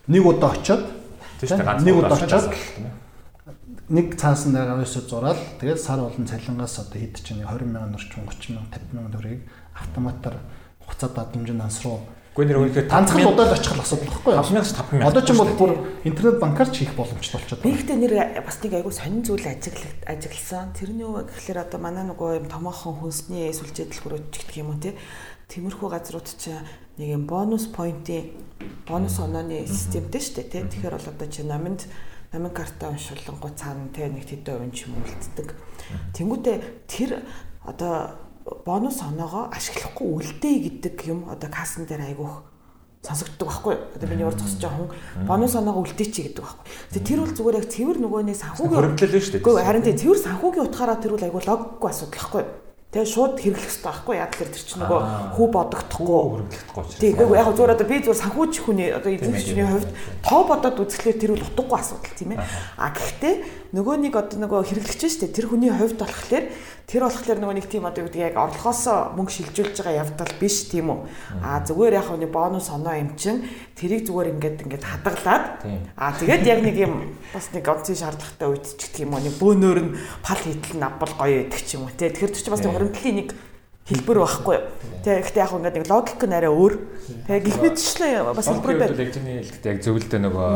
[0.06, 0.86] нэг удаа очиод
[1.42, 2.54] нэг удаа очиод
[3.88, 8.28] нэг цаасан дээр авьяасаа зураал тэгээд сар болон цалингаас одоо хэд чинь 20 мянган орчим
[8.28, 9.42] 30 мянга 50 мянган төгрөгийг
[9.74, 10.34] автоматар
[10.84, 12.04] хугацаа дадамжин данс руу
[12.38, 14.42] Гэхдээ нэр үнэхээр ганцхан удаад очих асуудал байхгүй юу?
[14.46, 15.10] 5000-аас 5000.
[15.10, 15.72] Одоо ч юм бол бүр
[16.06, 17.74] интернет банкар ч хийх боломжтой болчиход байна.
[17.74, 18.14] Гэхдээ нэр
[18.46, 20.70] бас нэг айгүй сонин зүйл ажиглал ажигласан.
[20.70, 24.78] Тэрний юу гэхээр одоо манай нөгөө юм томоохон хүнсний сүлжээ дэлгүүрүүд ч гэх юм уу
[24.78, 24.94] те.
[25.50, 26.54] Тиймэрхүү газрууд ч
[27.02, 28.30] нэг юм бонус поинтын
[28.86, 30.62] бонус онооны системтэй шүү дээ те.
[30.62, 31.90] Тэгэхээр бол одоо чи наминд
[32.30, 35.58] намын карта уншуулангуу цаана те нэг тэдэн хувийн ч юм үлддэг.
[36.14, 37.10] Тэнгүүтээ тэр
[37.66, 38.27] одоо
[38.64, 42.34] бонус оноогоо ашиглахгүй үлдээ гэдэг юм одоо кассан дээр айгүйх
[43.02, 43.82] сонсогддог байхгүй юу?
[43.94, 46.66] Одоо миний урд зогсож байгаа хүн бонус оноогоо үлдээчи гэдэг байхгүй.
[46.92, 49.44] Тэгээ тэр бол зүгээр яг цэвэр нөгөөний санхүүгийн хөрөнгөлөл шүү дээ.
[49.44, 52.50] Гэхдээ харин тийм цэвэр санхүүгийн утгаараа тэр бол айгүй логикгүй асуудал байхгүй юу?
[52.88, 55.00] Тэгээ шууд хэрэглэх хэрэгтэй байхгүй яа тэгэхээр тэр чинь нөгөө
[55.36, 57.00] хүү бодогдохгүй хэрэглэхгүй учраас.
[57.04, 59.90] Тийм яг яг зүгээр одоо би зүгээр санхүүч хүний одоо эзэмшигчний хувьд
[60.24, 62.40] тоо бодоод үзэхлээр тэр бол утгагүй асуудал тийм ээ.
[62.80, 63.34] А гэхдээ
[63.68, 66.44] нөгөө нэг одоо нөгөө хэрэглэгч шүү дээ тэр хүний хувьд болохоор
[66.88, 70.72] тэр болохоор нөгөө нэг тийм одоо юу гэдэг яг орлогоос мөнгө шилжүүлж байгаа явдал биш
[70.72, 70.98] тийм үү.
[71.44, 73.44] А зүгээр яг нэг бонус оноо юм чин
[73.76, 75.44] тэрийг зүгээр ингээд ингээд хадгалаад
[76.00, 79.36] а тэгээд яг нэг юм бас нэг онцгийн шаардлагатай үед ч гэх юм уу нэг
[79.36, 79.92] бөөнөр нь
[80.24, 82.08] пал хийтэл нь авбал гоё байдаг ч юм уу тий.
[82.08, 83.28] Тэгэхээр ч бас хуримтлалын нэг
[83.84, 84.64] хэлбэр байхгүй юу.
[85.04, 86.74] Тэ гэхдээ яг ингээд нэг логик нь арай өөр.
[87.28, 89.44] Тэ гих мэтчлээ бас хэлбэр байна.
[89.44, 90.52] Яг зөвлөдөө нөгөө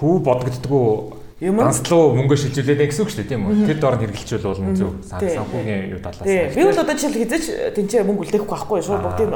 [0.00, 4.02] хүү бодогддгоо юм данслуу мөнгө шилжүүлээд гэсэн үг шүү дээ тийм үү тэр доор нь
[4.08, 7.44] хэрэгжилчүүл болно зөв санхүүгийн юу талаас би бол одоо жишээл хизээч
[7.76, 9.30] тэнцээ мөнгө үлдээхгүй байхгүй шууд бүгдийг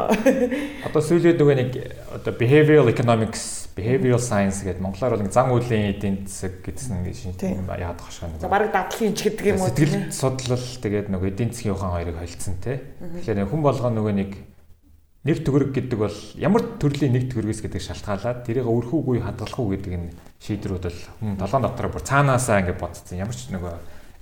[0.88, 1.70] одоо сүүлийн нөгөө нэг
[2.16, 8.04] одоо behavioral economics behavioral science гэдэг монголоор бол зан үйлийн эдийн засаг гэдсэн гэж яадаг
[8.04, 8.40] хашаа нэг.
[8.40, 9.70] За бараг дадлын ч гэдэг юм уу.
[9.70, 12.80] Сэтгэл судлал тэгээд нөгөө эдийн засгийн ухаан хоёрыг холилдсон те.
[12.98, 14.30] Тэгэхээр хүн болгоо нөгөө нэг
[15.20, 19.92] нэр төгрөг гэдэг бол ямар төрлийн нэг төгрөгөөс гэдэг шалтгаалаад тэрийг өрхөөгүй хадгалах уу гэдэг
[20.00, 20.08] нь
[20.40, 21.00] шийдрүүд бол
[21.36, 23.20] толгойн дотор бүр цаанаасаа ингэ бодсон.
[23.20, 23.74] Ямар ч нөгөө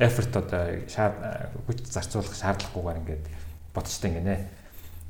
[0.03, 0.83] effort одоо
[1.71, 3.25] хүч зарцуулах шаардлагагүйгээр ингээд
[3.71, 4.37] бодчтой ингэнэ.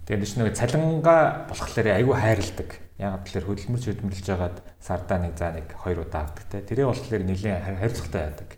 [0.05, 2.71] Тэгээд ч нөгөө цалингаа болохлээр айгүй хайрладаг.
[3.01, 6.61] Яг тэгэхээр хөдөлмөрч хөдөлмөрлж байгаад сардаа нэг за нэг хоёр удаа авдаг те.
[6.69, 8.51] Тэрээ болохоор нэлийн хариуцлагатай байдаг.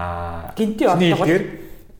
[0.00, 1.28] Аа гинти бодлого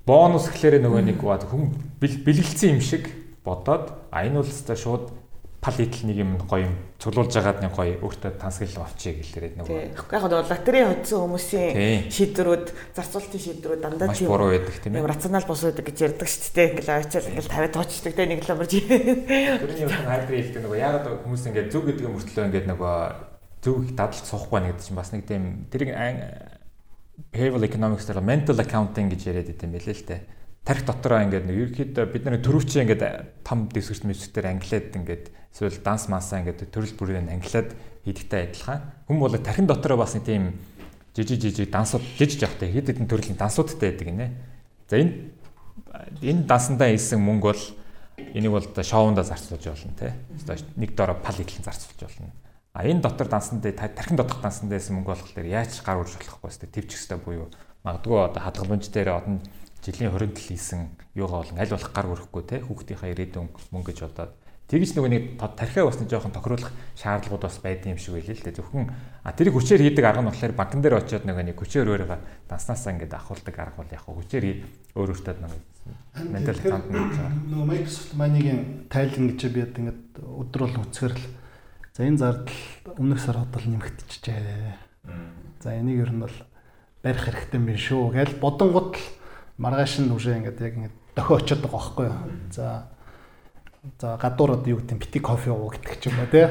[0.08, 5.12] бонус гэхлээр нөгөө нэг хүн бэлгэлцсэн юм шиг бодоод а энэ бол өстой шууд
[5.64, 9.96] пал идэл нэг юм гоё юм цуглуулж агаад нэг гоё өөртөө тансгал авчиг гэлээрээ нөгөө.
[9.96, 15.08] Яг хаа лотерей хоцсон хүмүүсийн шийдвэрүүд зарцуулалтын шийдвэрүүд дандаа тийм буруу байдаг тийм ээ.
[15.08, 16.68] Рационал бус байдаг гэж ярьдаг шүү дээ.
[16.68, 18.72] Ингээл авчаал ингээл тавиад тоочдаг те нэг л амарч.
[18.76, 22.96] Тэрний юм хайбрид хэлдэг нөгөө ягаад хүмүүс ингээд зөв гэдэг мөртлөө ингээд нөгөө
[23.64, 25.42] зөв их дадалж суухгүй байна гэдэг чинь бас нэг тийм
[25.72, 25.96] тэрийг
[27.32, 30.20] behavioral economics дээр mental accounting гэж яриад идэм байлээ л дээ
[30.64, 33.04] тарих дотороо ингээд нэг ерөөхдөө бид нар төрөвчөө ингээд
[33.44, 37.76] том дэвсгэрч мэсгтэр англиад ингээд эсвэл данс маасаа ингээд төрөл бүрээр англиад
[38.08, 38.80] хийдэгтэй адилхан.
[39.04, 40.56] Хүн бол тархин дотороо бас нэг тийм
[41.12, 44.26] жижиг жижиг дансууд жижиг явахтай хэд хэдэн төрлийн дансуудтай байдаг гинэ.
[44.88, 45.12] За энэ
[46.24, 47.64] энэ дансандаа ийсэн мөнгө бол
[48.32, 50.16] энийг бол одоо шоундаа зарцуулж болно те.
[50.80, 52.32] Нэг дороо пал идэлэн зарцуулж болно.
[52.72, 56.66] А энэ дотор дансандаа тархин дотор дансандаа ийсэн мөнгө болохоор яаж гар урж болохгүй сте
[56.66, 57.48] твчих хэвээр буюу
[57.86, 59.38] магадгүй одоо хадгаламж дээр одон
[59.84, 60.80] жилийн 20 жил хийсэн
[61.14, 64.32] юугаа болон аль болох гар өрөхгүй те хүүхдийнхаа ирээдүйн мөнгө гэж бодоод
[64.64, 68.56] тэгж нөгөө нэг тархиа басны жоохон тохируулах шаардлагууд бас байдсан юм шиг байлээ л дээ
[68.56, 68.88] зөвхөн
[69.20, 72.96] а тэрийг хүчээр хийдэг арга нь болохоор банкн дээр очиод нөгөө нэг хүчээр өөрийгөө данснасаа
[72.96, 74.44] ингээд ахуулдаг арга бол яг хүчээр
[74.96, 75.60] өөр өөртөө нөгөө
[76.32, 77.30] ментал аккаунт гэж байгаа.
[77.52, 81.24] Нөгөө Microsoft Money-гийн тайлан гэж би яг ингээд өдөр бол үцгэр л
[81.92, 82.60] за энэ зардал
[82.96, 85.60] өмнөх сар хотол нэмэгдчихжээ.
[85.60, 86.36] За энийг ер нь бол
[87.04, 89.04] барих хэрэгтэй юм биш шүү гэж бодонгот л
[89.58, 92.18] маргааш нь үшээ ингээд яг ингээд дохио очиод байгаа байхгүй юу.
[92.50, 92.90] За
[94.00, 96.46] за гадуур одоо юу гэдэг бити кофе ууг гэдэг ч юм уу тий.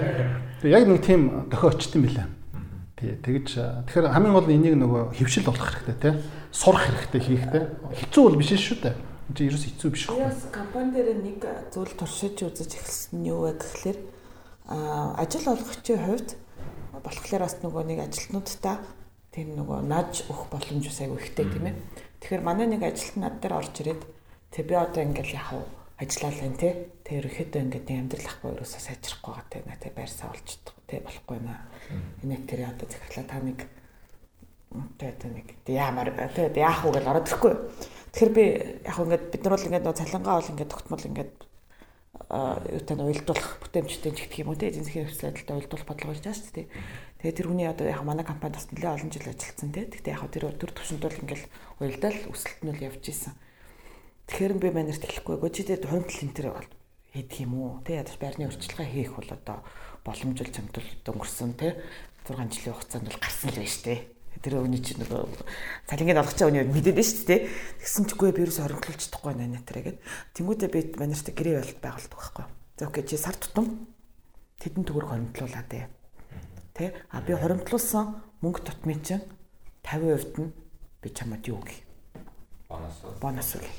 [0.70, 2.28] Яг нэг тийм дохио очт юм билээ.
[2.96, 3.48] Тий тэгэж
[3.90, 6.14] тэгэхээр хамгийн гол энийг нөгөө хөвшил болох хэрэгтэй тий.
[6.54, 7.64] Сурах хэрэгтэй хийхтэй.
[7.92, 8.96] Хэцүү бол биш шүү дээ.
[9.34, 10.20] Энд ерөөс хэцүү биш шүү.
[10.22, 11.42] Яс компани дээр нэг
[11.74, 13.98] зүйл туршиж үзэж эхэлсэн нь юу вэ гэхэлэр
[14.70, 16.30] а ажил олгогчийн хувьд
[17.04, 18.78] болохоор бас нөгөө нэг ажилтнуудтай
[19.34, 21.76] тийм нөгөө наж өгөх боломж ус айгүй ихтэй тийм ээ.
[22.24, 24.00] Тэгэхээр манай нэг ажилт над дээр орж ирээд
[24.48, 25.68] тэг би одоо ингээл яах вэ?
[26.00, 26.74] Ажиллаа л энэ тий.
[27.04, 29.62] Тэг ерөөхдөө ингээд нэг амьдрал ахгүй ерөөсөө сайжрахгүй байгаа тий.
[29.68, 31.60] Наа тий байр савлцдаг тий болохгүй наа.
[32.24, 33.60] Энэ тэр одоо захирлаа та нэг
[34.72, 37.54] одоо нэг яамаар тий яах вэ гэж ороод ирэхгүй.
[38.16, 38.46] Тэгэхээр би
[38.88, 41.34] яг ингээд бид нар бол ингээд нөө цалингаа бол ингээд тогтмол ингээд
[42.34, 46.14] юутай нь уйлдуулах бүтээмжтэй ч гэх юм уу тий эзэн засгийн хөвсөл адилтай уйлдуулах бодлого
[46.16, 46.68] хийж байгаа шүү дээ.
[47.24, 49.88] Тэгээ тэр хүний одоо яг манай компанид бас нэлээд олон жил ажилласан тий.
[49.88, 51.46] Гэхдээ яг тэр төр төвшөнд бол ингээл
[51.80, 53.32] уялдал өсөлт нь л явж исэн.
[54.28, 56.48] Тэгэхээр би манерт хэлэхгүй гоо чи тэр хонтол энэ төр
[57.16, 57.80] Эдг юм уу?
[57.88, 59.64] Тэ ядаж байрны урьдчилгаа хийх бол одоо
[60.04, 61.80] боломжтой чамдал өнгөрсөн тэ
[62.28, 64.00] 6 жилийн хугацаанд бол гарсан л байж тээ.
[64.44, 65.24] Тэр өвний чинь нөгөө
[65.88, 67.42] цалингийн олгож байгаа үнийг мэдээд нь шүү дээ.
[67.80, 70.04] Тэгсэн чиггүй би ерөөс ориглуулж чадахгүй байна нэ гэд.
[70.36, 72.46] Тэнгүүдээ би манайрт гэрээ байлт байгуулдаг байхгүй.
[72.82, 73.88] За окей чи сар тутам
[74.60, 76.03] тэдэн төгрөг ээ.
[76.74, 76.94] Тэ?
[77.14, 79.22] А би хоримтлуулсан мөнгө тутмын чинь
[79.86, 80.54] 50% нь
[81.02, 81.86] би чамд юу гэх.
[82.68, 82.98] Бонус.
[83.22, 83.70] Бонус үгүй.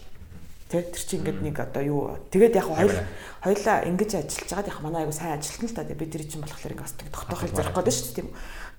[0.70, 2.94] Тэ тэр чинь ингээд нэг одоо юу тэгээд яг хоёул
[3.42, 6.72] хоёлаа ингэж ажиллаж байгаад яг манай айгу сайн ажилтна л та бид тэр чинь болохоор
[6.72, 8.28] ингээд бас тогтоохыг зорих гэдэг шүү дээ тийм.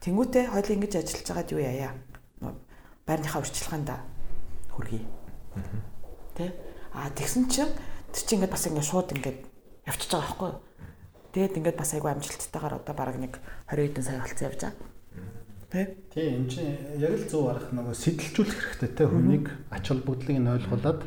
[0.02, 1.92] Тэнгүүтээ хоёул ингэж ажиллаж байгаад юу яая.
[3.06, 3.90] Байрныхаа урьдчилгаанд
[4.72, 5.04] хүргэе.
[6.40, 6.46] Тэ
[6.96, 7.72] а тэгсэн чинь
[8.16, 9.40] тэр чинь ингээд бас ингээд шууд ингээд
[9.86, 10.60] явчихж байгаа байхгүй юу.
[11.36, 13.36] Тэгээд ингээд бас айгу амжилттайгаар одоо баг нэг
[13.68, 14.74] 20 хэдэн сая болцсон явж байгаа.
[15.68, 15.82] Тэ?
[16.16, 20.48] Тийм энэ чинь яг л зөв арах нөгөө сэтэлжүүлэх хэрэгтэй те хүнийг ач холбогдлыг нь
[20.48, 21.04] ойлгуулад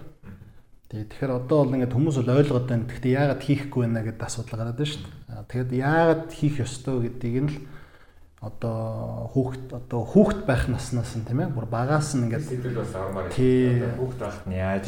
[0.92, 2.84] тий тэгэхээр одоо бол ингээд хүмүүс бол ойлгоод байна.
[2.84, 5.48] Гэхдээ яагаад хийхгүй байна гэдэг асуудал гараад байна шүү дээ.
[5.48, 7.56] Тэгэхээр яагаад хийх ёстой гэдгийг нь л
[8.44, 12.92] одоо хүүхд одоо хүүхд байх наснаас нь тийм ээ бүр багаас нь ингээд сэтгэл бас
[12.94, 13.82] авмаар Тий.
[13.98, 14.86] хүүхд байхад нь яаж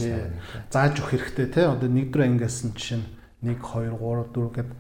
[0.70, 3.08] зааж өгөх хэрэгтэй тий одоо 1 4 ангиас нь жишээ нь
[3.42, 4.70] 1 2 3 4 гэд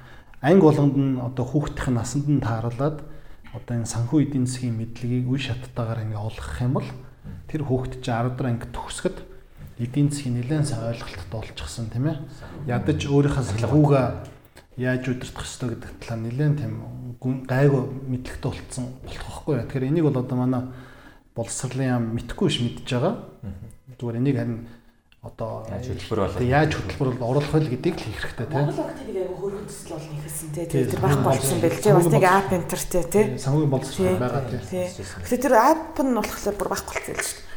[0.40, 3.04] анги болгонд нь одоо хүүхдийн насанд нь тааруулаад
[3.52, 6.88] одоо энэ санхүү эдийн засгийн мэдлэгийг үе шаттайгаар ингээ олгох юм бол
[7.50, 9.18] тэр хүүхд чинь 10 дахь анги төгсгöd
[9.80, 12.16] эдийн засгийн нэлээд сайн ойлголттой болчихсон тийм ээ.
[12.68, 14.06] Ядаж өөрийнхөө санхүүгээ
[14.80, 16.74] яаж удирдах ёстой гэдэг талаар нэлээд тийм
[17.44, 19.54] гайгүй мэдлэгтэй болцсон болох байхгүй.
[19.56, 20.62] Юу тэгэхээр энийг бол одоо манай
[21.36, 23.14] боловсролын яам мэдхгүй биш мэдж байгаа.
[24.00, 24.58] Зүгээр энийг харин
[25.20, 26.38] одоо Яаж хөтөлбөр болоо.
[26.40, 29.36] Тэг яаж хөтөлбөр бол оруулах вэ гэдгийг л хийх хэрэгтэй тийм Монгол огт нэг аяга
[29.36, 30.64] хөргөн төсөл бол нэхэсэн тий.
[30.64, 33.24] Тэр байхгүй болсон бэлжээ бас нэг ап энтертэй тий.
[33.36, 34.86] санхүүгийн боловсрол байгаа тийм Тий.
[34.88, 37.50] Тэгэхээр тэр ап нь болохоор бүр байхгүй болсон л шүү дээ.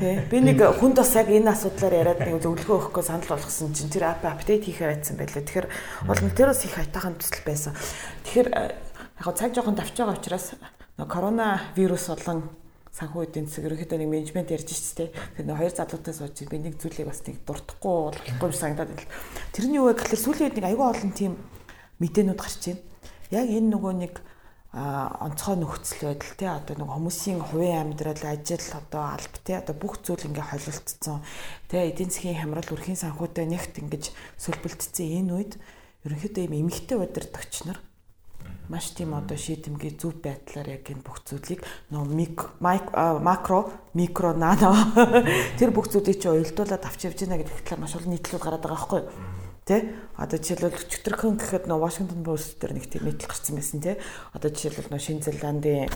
[0.00, 0.14] Тий.
[0.32, 4.04] Би нэг хүнд бас яг энэ асуудлаар яриад нэг зөвлөгөө өгөхгүй санал болгосон чинь тэр
[4.08, 5.44] ап апдейт хийхээр байцсан байлээ.
[5.44, 5.68] Тэгэхээр
[6.08, 7.76] бол тэр бас их хайтахан төсөл байсан.
[8.24, 8.72] Тэгэхээр э,
[9.20, 10.56] яг цаг жоохон давж байгаа учраас
[10.96, 12.61] нөгөө корона вирус болон
[12.92, 15.08] санхүү эдийн засаг ерөнхийдөө нэг менежмент ярьж дээ.
[15.36, 19.08] Тэр нэг хоёр залуутай сууж би нэг зүйлийг бас нэг дуртахгүй болохгүй юм санагдаад байна.
[19.56, 21.32] Тэрний юу вэ гэхээр сүүлийн үед нэг аюул олон тийм
[22.04, 22.84] мэдээнүүд гарч байна.
[23.32, 24.14] Яг энэ нөгөө нэг
[24.72, 29.76] а онцгой нөхцөл байдал те одоо нэг хүмүүсийн хувийн амьдрал ажил одоо алба те одоо
[29.76, 31.20] бүх зүйл ингээ холилдсон
[31.68, 35.52] те эдийн засгийн хямрал өрхийн санхүүтэй нэгт ингэж сөлбөлтцсэн энэ үед
[36.08, 37.84] ерөнхийдөө юм эмгтэй удирдагч нар
[38.72, 41.60] маш тийм одоо шийдэмгий зөв байдлаар яг энэ бүх зүйлийг
[41.92, 44.72] нөө мик макро микро нано
[45.60, 48.80] тэр бүх зүйлийг чи уялдуулаад авч явж байна гэдэг талаар маш олон нийтлүүд гараад байгаа
[48.80, 53.54] байхгүй юу Тэ одоо жишээлбэл өчтөрхөн гэхэд нөө Washington Post дээр нэг тийм нийтлэл гарсан
[53.54, 53.94] байсан тий.
[54.34, 55.86] Одоо жишээлбэл нөө Шинэ Зеландын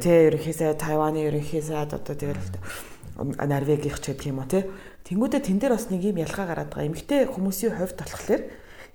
[0.00, 2.40] тэ ерөнхий сайд, Тайваны ерөнхий сайд одоо тэгэл
[3.20, 4.64] Норвегийнх ч гэдэг юм уу тий.
[5.04, 6.88] Тэнгүүдээ тэн дээр бас нэг юм ялгаа гараад байгаа.
[6.88, 8.42] Эмэгтэй хүмүүсийн хувьд болохоор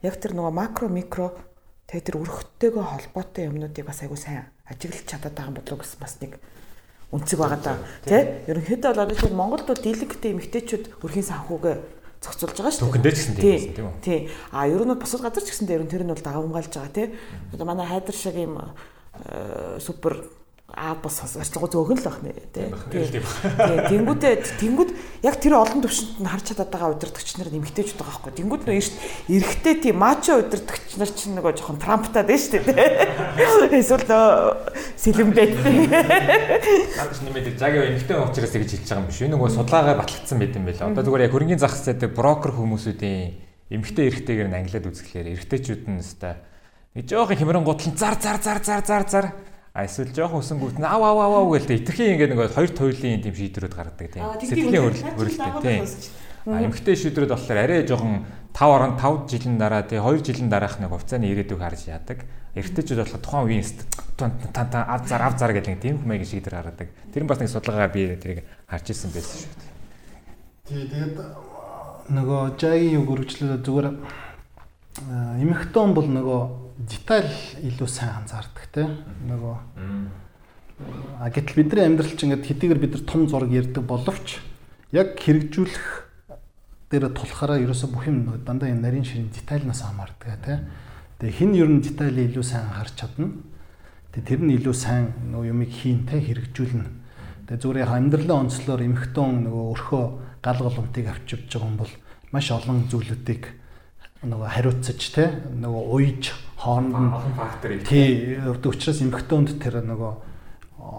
[0.02, 1.38] яг тэр нөгөө макро микро
[1.90, 6.38] тэгээ тэр өрхөдтэйгөө холбоотой юмнуудыг бас айгуу сайн ажиглаж чадаад байгаа уу гэсэн бас нэг
[7.10, 7.74] үнцэг байгаа да.
[8.06, 8.46] Тэ?
[8.46, 11.76] Ерөнхийдөө бол одоо чинь Монголд бол дийлэгтэй эмэгтэйчүүд өрхийн санхүүгээ
[12.22, 14.02] зохицуулж байгаа шүү Түүхэндээ ч гэсэн тийм тийм үү?
[14.06, 14.20] Тий.
[14.54, 16.94] А ер нь бол бусад газар ч гэсэн дээр нь тэр нь бол дагамгаалж байгаа
[16.94, 17.08] тий.
[17.58, 20.22] Одоо манай хайдар шиг юм э, супер
[20.76, 22.68] а бас арчлагуу зөөгөн л бах нэ тий.
[22.90, 23.22] Тий.
[23.90, 24.92] Тэнгүүдээ тэнгүүд
[25.26, 28.34] яг тэр олон төвшөнд нь харж чадаад байгаа удирдагч нар нэмэгтэйчүүд байгаа байхгүй.
[28.40, 28.96] Тэнгүүд нөө эрт
[29.30, 33.78] эрэгтэй тий мачо удирдагч нар чинь нөгөө жоохон трамптаад байна шүү дээ.
[33.80, 34.28] Эсвэл нөө
[35.00, 35.54] сэлэмбэт.
[35.60, 39.20] Надад нэмээд загийн эмгтэй учраас гэж хэлж байгаа юм биш.
[39.26, 40.90] Энэ нөгөө судалгаагаа батлагдсан байт юм байла.
[40.94, 46.02] Одоо зүгээр яг хөрөнгөний зах зээдэг брокер хүмүүсүүдийн эмгтэй эрэгтэйгээр нь англиад үзэхлээр эрэгтэйчүүд нь
[46.02, 46.38] өстой
[46.96, 49.26] нэг жоохон хямран гутал зар зар зар зар зар зар
[49.74, 53.22] а эсвэл жоохон өсөнгүүт нь ав ав ав ав гэлтэй итерхийн ингээд нөгөө хоёр туйлын
[53.22, 54.84] тийм шийдвэрүүд гаргадаг тийм сэтгэлийн
[55.18, 55.84] хөрөлтэй тийм
[56.50, 60.90] а эмгтэй шийдвэрүүд болохоор арай жоохон 5 5 жилийн дараа тий 2 жилийн дараах нэг
[60.90, 62.26] хувьцааны ирээдүйг харж яадаг.
[62.58, 63.66] Эргэжтэйчүүд болохоор тухайн үеийн
[64.18, 66.90] тун тан тан ав зар ав зар гэдэг тийм хүмүүсийн шийдвэр гаргадаг.
[67.14, 69.70] Тэр нь бас нэг судалгаагаар би тэрийг харж ирсэн байсан шүү дээ.
[70.66, 71.18] Тий тэгээд
[72.10, 76.42] нөгөө жагийн юг өргөжлөлөө зүгээр а, эмэгтэн бол нөгөө
[76.80, 77.28] деталь
[77.60, 78.88] илүү сайн анзаардаг те.
[79.28, 79.56] Нөгөө
[81.20, 84.40] а гэтэл бидний амьдрал чинь ингээд хэдийгээр бид нар том зураг ярьдаг боловч
[84.96, 86.08] яг хэрэгжүүлэх
[86.88, 90.64] дээр тулахаараа ерөөсө бүх юм дандаа энэ нарийн ширийн детальнаас хамаардаг те.
[91.20, 93.28] Тэгээ хин ер нь деталийг илүү сайн анхаарч чадна?
[94.16, 95.06] Тэгээ тэр нь илүү сайн
[95.36, 96.88] нөгөө юмыг хийн те хэрэгжүүлнэ.
[97.52, 100.04] Тэгээ зүгээр амьдралын онцлоор эмэгтэн нөгөө өрхөө
[100.40, 101.94] гал голомтыг авч явж байгаа юм бол
[102.32, 103.44] маш олон зүйлүүдийг
[104.24, 107.88] нөгөө хариуцаж те нөгөө уйж хооронд нь Олон фактор их.
[107.88, 110.14] тий учраас эмхтөнд тэр нөгөө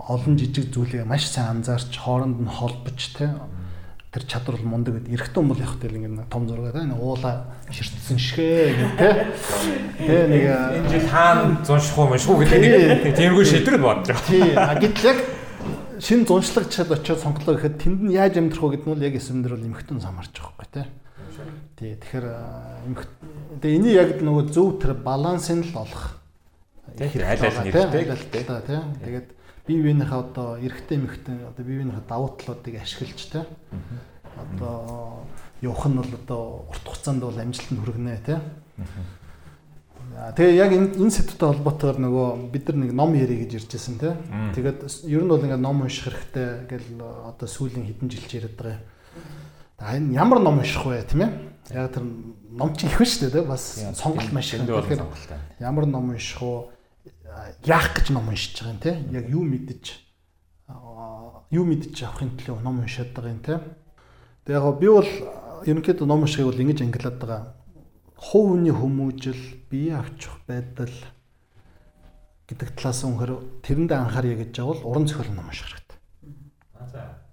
[0.08, 3.36] олон жижиг зүйлийг маш сайн анзаарч хооронд нь холбож те
[4.10, 5.14] тэр чадвар бол мундаг гэдэг.
[5.14, 9.10] Эрэгтэй хүн бол яг тэл ингэ том зураг тэ уула ширтсэн шгэ гэх тэ.
[10.02, 12.58] Тэ нэг энэ жил хаана зунших юм шүү гэдэг
[13.06, 14.26] нэг тиймэрхүү шийдвэр бодож байгаа.
[14.26, 14.90] Тий.
[14.90, 15.18] Гэтэл яг
[16.00, 19.52] шин зуншлагчд очиод сонголоо гэхэд тэнд нь яаж амьдрах вэ гэдэг нь бол яг эсвэндэр
[19.54, 20.84] бол эмхтэн самарч байгаа байхгүй тэ.
[21.76, 21.92] Тий.
[22.00, 22.26] Тэгэхээр
[22.88, 23.02] эмх
[23.60, 26.16] тэгээ энийг яг нөгөө зөв тэр балансыг л олох.
[26.96, 27.20] Тий.
[27.20, 28.80] Аль аль хэрэгтэй тий.
[29.04, 29.28] Тэгээд
[29.68, 33.44] бие биенийхээ одоо эрэгтэй эмэгтэй одоо бие биенийхээ давуу талуудыг ашиглаж те
[34.34, 35.28] одоо
[35.60, 36.42] явах нь бол одоо
[36.72, 38.40] урт хугацаанд бол амжилтанд хүргэнэ те
[40.36, 43.96] Тэгээ яг энэ энэ сэдвтэй холбоотойгоор нөгөө бид нар нэг ном ярих гэж ирж байсан
[43.96, 44.16] те.
[44.54, 48.76] Тэгээд ер нь бол ингээд ном унших хэрэгтэй гэл одоо сүүлийн хэдэн жилч яриад байгаа
[48.76, 48.84] юм.
[49.80, 51.32] За энэ ямар ном унших вэ тийм ээ?
[51.72, 54.66] Яг тэр ном чинь их шүү дээ бас сонголт маш их.
[55.58, 56.80] Ямар ном унших вэ?
[57.64, 59.84] яах гэж ном уншиж байгаа юм те яг юу мэдэж
[61.50, 63.60] юу мэдэж авахын төлөө ном уншаад байгаа юм те
[64.44, 65.10] тэг яг би бол
[65.66, 67.42] ерөнхийдөө ном уншихыг бол ингэж ангилаад байгаа
[68.20, 69.40] хувь хүний хүмүүжил
[69.72, 70.92] бие авчих байдал
[72.44, 73.32] гэдэг талаас үнэхээр
[73.64, 75.98] тэрэндээ анхаарья гэж бол уран зохиолын ном унших хэрэгтэй.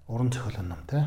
[0.07, 1.03] Уран зохиолын ном те.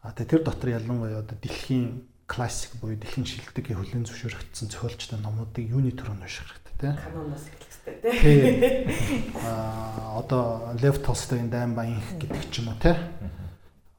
[0.00, 5.92] А тэр дотор ялангуяа одоо дэлхийн классик буюу дэлхийн шилдэг хөлийн зөвшөөрөгдсөн зохиолчтой номуудыг юуны
[5.92, 6.92] төрөнд унших хэрэгтэй тий.
[6.96, 9.34] Каноноос эхлэх хэрэгтэй тий.
[9.44, 12.96] Аа одоо Лев Толстойн дайм баян гэдэг ч юм уу тий.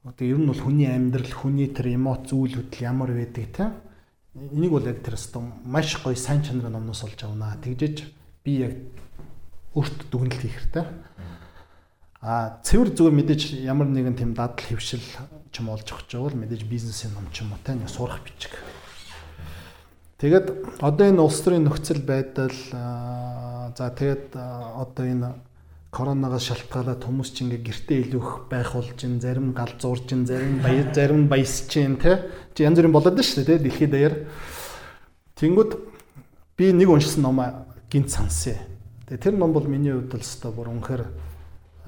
[0.02, 3.68] Одоо ер нь бол хүний амьдрал, хүний тэр эмоц зүйл хөдөл ямар байдаг тий.
[4.38, 7.58] Энийг бол яг тэр өстө маш гоё сайн чанарын номноос олж авнаа.
[7.58, 8.06] Тэгжэж
[8.46, 8.74] би яг
[9.74, 10.86] өөртөө дүгнэлт хийх хэрэгтэй.
[12.22, 16.70] А цэвэр зүгээр мэдээж ямар нэгэн тийм дадал хөвшил ч юм олж авах бол мэдээж
[16.70, 18.54] бизнесийн ном ч юм уу нэг сурах бичиг
[20.18, 25.30] Тэгээд одоо энэ улс төрийн нөхцөл байдал за тэгээд одоо энэ
[25.92, 30.28] коронавигаас шалтгаалаад хүмүүс ч ингээ гэртээ илүү их байх болж ин зарим гал зурж ин
[30.28, 34.16] зарим баяр зарим баясч ин те чи янз бүрийн болоод шүү дээ дэлхийд даяар
[35.40, 35.72] тэнгүүд
[36.60, 37.40] би нэг уншсан ном
[37.88, 38.60] гинт сансэ
[39.08, 41.04] тэгээ тэр ном бол миний хувьд л өстой бүр үнэхээр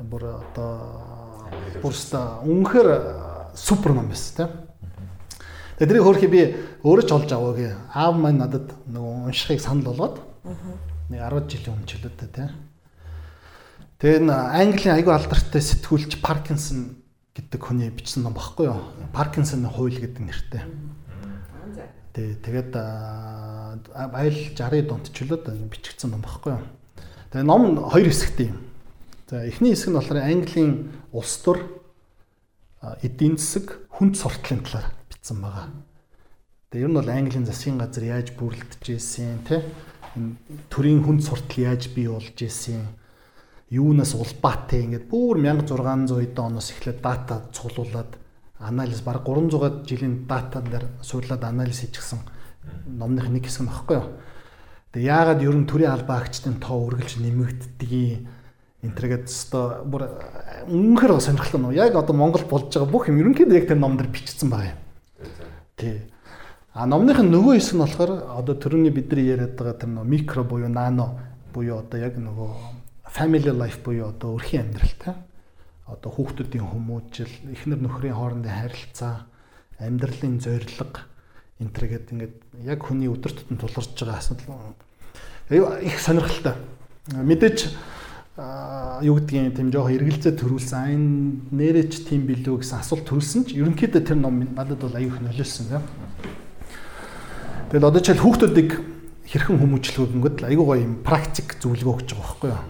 [0.07, 0.71] бүр одоо
[1.83, 2.89] бүр өстой үнэхээр
[3.53, 4.69] супер ном байсан те
[5.79, 6.41] Тэгээ тэрийг хөөрхи би
[6.83, 7.71] өөрөө ч олж аваагүй.
[7.95, 10.19] Аав маань надад нөгөө уншихыг санал болгоод
[11.07, 12.51] нэг 10 жилийн өмнө ч л үү те.
[13.99, 17.03] Тэгээ энэ Английн айгүй алдартай сэтгүүлч Паркинсон
[17.35, 18.79] гэдэг хүний бичсэн ном багхгүй юу?
[19.11, 20.63] Паркинсоны хууль гэдэг нэртэй.
[22.15, 26.63] Тэгээ тэгээд айл 60-ийн дунд ч л үү бичигдсэн ном багхгүй юу?
[27.35, 28.63] Тэгээ ном хоёр хэсэгтэй юм.
[29.27, 30.71] За эхний хэсэг нь болохоор Английн
[31.11, 31.59] улс төр
[33.03, 35.75] эдийн засаг хүнд суртлын талаар бичсэн байгаа.
[36.71, 39.59] Тэгээ ер нь бол Английн засгийн газар яаж бүрлдэж ийсэн те
[40.15, 40.39] энэ
[40.71, 42.95] төрийн хүнд суртал яаж бий болж ийсэн
[43.69, 48.17] юунаас улбаатай ингээд бүр 1600 эд оноос эхлээд дата цуглуулад
[48.59, 52.19] анализ баг 300 жилийн дата дээр суулаад анализ хийчихсэн
[52.85, 54.07] номных нэг хэсэг багхгүй юу.
[54.91, 57.91] Тэгээ яагаад ер нь төрийн албаагчдын тоо үргэлж нэмэгддэг
[58.81, 60.07] энтергээд өстой бүр
[60.65, 64.49] үнэхээр сонирхолтой нөө яг одоо Монгол болж байгаа бүх юм ерөнхийдөө яг тэр номдэр бичсэн
[64.49, 64.79] байгаа юм.
[65.77, 66.09] Тий.
[66.73, 70.43] А номных нь нөгөө хэсэг нь болохоор одоо төрөний бидний яриад байгаа тэр нөгөө микро
[70.47, 71.19] буюу нано
[71.53, 72.78] буюу одоо яг нөгөө
[73.09, 75.15] family life буюу одоо өрхийн амьдралтай.
[75.89, 79.25] Одоо хүүхдүүдийн хүмүүжил, эхнэр нөхрийн хоорондын харилцаа,
[79.81, 81.01] амьдралын зорилго
[81.59, 84.75] энтергээд ингээд яг хүний өдөр тутам тулгарч байгаа асуудал
[85.83, 86.55] их сонирхолтой.
[87.11, 87.75] Мэдээж
[89.03, 91.03] юу гэдгийг тийм жоохон эргэлзээ төрүүлсэн айн
[91.51, 95.83] нэрэж тийм билүү гэсэн асуулт төрүүлсэн ч ерөнхийдөө тэр ном надад бол аюух нөлөөлсөн тийм.
[97.75, 98.71] Тэгэл одоо ч хүүхдүүдийг
[99.27, 102.63] хэрхэн хүмүүжлэхүүд аюу гоё юм практик зөвлөгөө өгч байгаа байхгүй юу.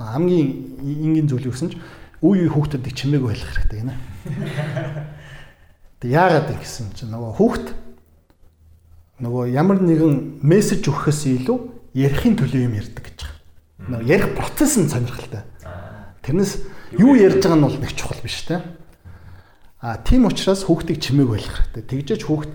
[0.00, 0.48] Хамгийн
[0.80, 1.76] энгийн зөвлөгөө гэсэн ч
[2.24, 3.94] үе үе хүүхдүүдийг чимээг байлгах хэрэгтэй гинэ.
[6.00, 7.66] Тэг яагаад гэсэн чинь нөгөө хүүхд
[9.20, 11.58] нөгөө ямар нэгэн мессеж өгөхөөс илүү
[11.92, 13.40] ярихын төлөө юм ярьдаг гэж байгаа
[13.88, 15.42] нөгөө ярих процесс нь сонирхолтой.
[16.22, 16.52] Тэрнээс
[17.00, 18.60] юу ярьж байгаа нь бол нэг чухал биш те.
[19.80, 21.84] А тийм учраас хүүхдийг чимээг ойлгох хэрэгтэй.
[21.88, 22.50] Тэгжээч хүүхд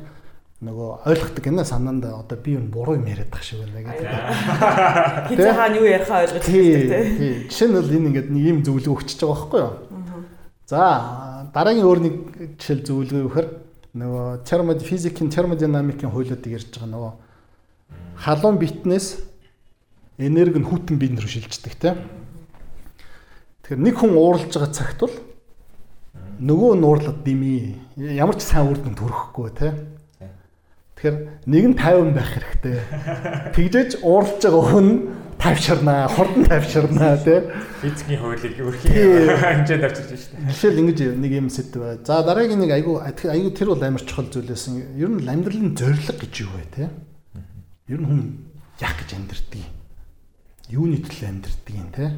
[0.64, 5.36] нөгөө ойлгохдаг гэнэ санаанд одоо би юу буруу юм яриад тах шиг байна гэдэг.
[5.36, 7.44] Хизээ хаана юу ярихаа ойлгож байна те.
[7.52, 9.74] Жишээ нь бол энэ ингээд нэг юм зөвлөгөө өгчөж байгаа байхгүй юу?
[10.64, 10.80] За
[11.52, 12.16] дараагийн өөр нэг
[12.56, 13.48] жишээл зөвлөгөө өгөхөр
[14.00, 17.12] нөгөө термод физикийн термодинамикийн хуулиудыг ярьж байгаа нөгөө
[18.16, 19.08] халуун битнээс
[20.18, 22.00] энерги нь хүйтэн биед рүү шилждэг тийм.
[23.68, 25.16] Тэгэхээр нэг хүн ууралж байгаа цагт бол
[26.40, 29.95] нөгөө нь уурлаад дими ямар ч сайн үр дүнд хүрэхгүй тийм.
[31.06, 32.78] Тэгэхээр нэг нь 50 байх хэрэгтэй.
[33.54, 34.90] Тэгжээч ууралж байгаа хүн
[35.38, 37.46] тавьширнаа, хурдан тавьширнаа тий.
[37.86, 40.50] Физикийн хуулийг өрхийн хэмжээнд авчирч байна шүү дээ.
[40.50, 42.02] Жишээл ингэж нэг юм сэдв бай.
[42.02, 44.98] За дараагийн нэг айгу айгу тэр бол амар чухал зүйлээсэн.
[44.98, 46.90] Ер нь амьдралын зорилго гэж юу вэ тий?
[47.86, 48.22] Ер нь хүн
[48.82, 49.70] яах гэж амьдрдгийг
[50.74, 52.10] юуны төлөө амьдрдгийг тий?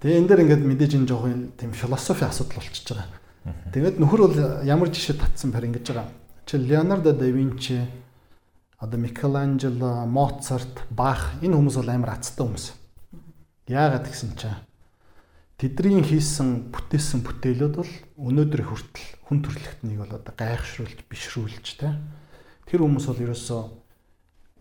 [0.00, 3.20] Тэгээ энэ дээр ингээд мэдээж энэ жоохон тийм философи асуудал болчихж байгаа.
[3.76, 6.08] Тэгээд нөхөр бол ямар жишээ татсан бэр ингэж байгаа.
[6.46, 7.86] Чи Леонардо да Винчи
[8.80, 12.66] одоо Микеланжело, Моцарт, Бах энэ хүмүүс бол амар азтай хүмүүс.
[13.68, 14.56] Яагаад гэсэн чинь
[15.60, 21.92] тэдний хийсэн бүтээсэн бүтээлүүд бол өнөөдөр хүртэл хүн төрөлхтнийг бол одоо гайхшруулж бишрүүлж тэ.
[22.64, 23.60] Тэр хүмүүс бол ерөөсөө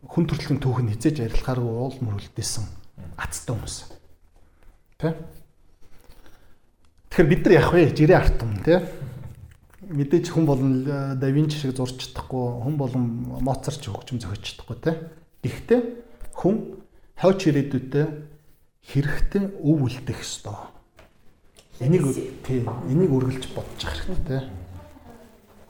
[0.03, 2.67] хүн төрөлхтний түүхэн хизээж арилгахааргүй уул мөрөлдсөн
[3.15, 3.75] азтай хүмүүс.
[4.99, 5.15] Тэ.
[7.07, 7.95] Тэгэхээр бид нар яах вэ?
[7.95, 8.83] Жирээ артам тэ
[9.89, 13.03] мэдээж хүн болон да Винчи шиг зурж чадахгүй, хүн болон
[13.41, 14.91] Моцарт ч хөгжим зохиож чадахгүй те.
[15.41, 15.81] Гэхдээ
[16.37, 16.85] хүн
[17.17, 18.05] хойч ирээдүйдээ
[18.93, 20.57] хэрэгтэй өв үлдэх ёстой.
[21.81, 22.05] Энийг
[22.45, 24.39] тийм энийг үргэлж бодож явах хэрэгтэй те.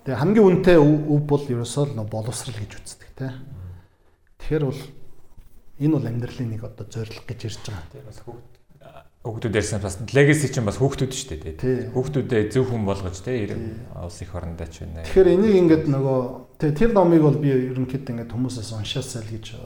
[0.04, 3.32] Тэгээ хамгийн үнэтэй өв бол ерөөсөө л боловсрал гэж үздэг те.
[4.44, 4.82] Тэгэхээр бол
[5.80, 7.88] энэ бол амьдралын нэг одоо зорилго гэж ирж байгаа.
[7.94, 8.52] Тийм бас хөгд
[9.20, 11.92] Хүүхдүүд ярьсан бас legacy чинь бас хүүхдүүд шүү дээ.
[11.92, 13.52] Хүүхдүүдээ зөв хүн болгож те
[14.00, 15.04] улс их орондоо ч байна.
[15.04, 16.20] Тэгэхээр энийг ингээд нөгөө
[16.56, 19.64] тэр номыг бол би ерөнхийдөө ингээд хүмүүсээс уншаасаа л гэж э,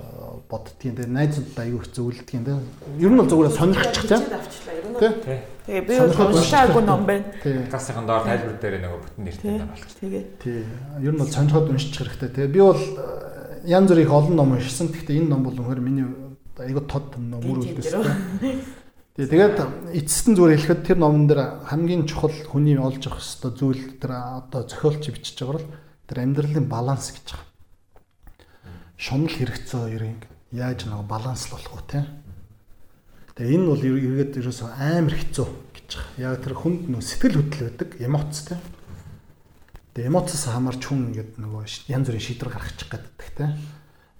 [0.50, 0.98] боддгийн.
[0.98, 2.58] Тэгээ найзууд аягүй их зөвлөдгийн те.
[2.98, 4.18] Ер нь бол зүгээр сонирхчих те.
[5.70, 7.30] Тэгээ би уншаагүй ном байна.
[7.70, 9.98] Гасынхан доор тайлбар дээр нөгөө бүтэн нэртэй ном болчих.
[10.02, 10.24] Тэгээ.
[10.42, 10.66] Тий.
[10.98, 12.50] Ер нь бол сонирхоод уншчих хэрэгтэй те.
[12.50, 14.90] Би бол э, янз бүрийн олон ном уншсан.
[14.90, 16.10] Гэхдээ энэ ном бол өнөхөр миний
[16.58, 18.82] аягүй тод ном мөр үлдээсэн.
[19.14, 19.58] Тэгээ тэгээд
[19.94, 24.42] эцэст нь зүгээр хэлэхэд тэр номон дээр хамгийн чухал хүний олж авах ёстой зүйл тэр
[24.42, 25.70] одоо зохиолч бичиж байгаа бол
[26.10, 27.46] тэр амьдралын баланс гэж байгаа.
[28.98, 30.18] Шунал хэрэгцээ хоёрын
[30.50, 32.02] яаж нэг баланслуулах вэ те.
[33.38, 35.48] Тэгээ энэ бол эргээд ерөөсөө амар хэцүү
[35.78, 36.34] гэж байгаа.
[36.34, 38.58] Яг тэр хүнд нөө сэтгэл хөдлөл байдаг эмоц те.
[39.94, 43.46] Тэгээ эмоцоос хамаарч хүн ингээд нөгөө янз бүрийн шийдвэр гаргачих гэдэг те.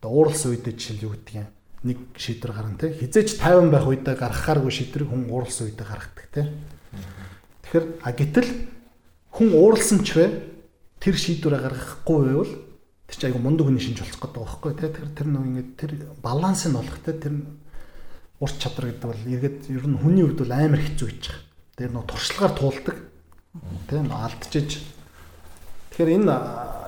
[0.06, 1.50] Одоо ууралсан үедээ жишээл юу гэдэг юм
[1.84, 2.96] нэг шийдвэр гаргана те.
[2.96, 6.42] Хизээч 50 байх үедээ гаргахааргүй шийдвэрийг хүн ууралсан үедээ гаргадаг те.
[7.68, 8.50] Тэгэхээр а гэтэл
[9.36, 10.26] хүн ууралсан ч вэ?
[11.04, 12.54] Тэр шийдвэрээ гаргахгүй байвал
[13.12, 14.88] тэр чинь айгу мундаг хүний шинж болцох гэдэг байхгүй те.
[14.96, 15.92] Тэр тэр нэг ингэ тэр
[16.24, 17.12] баланс нь олох те.
[17.12, 17.34] Тэр
[18.40, 21.44] урт чадвар гэдэг бол эргээд ер нь хүний хувьд бол амар хэцүү гэж байгаа.
[21.76, 22.98] Тэр нөө туршлагаар туулдаг.
[23.92, 24.72] Тийм алдчихж.
[25.92, 26.36] Тэгэхээр энэ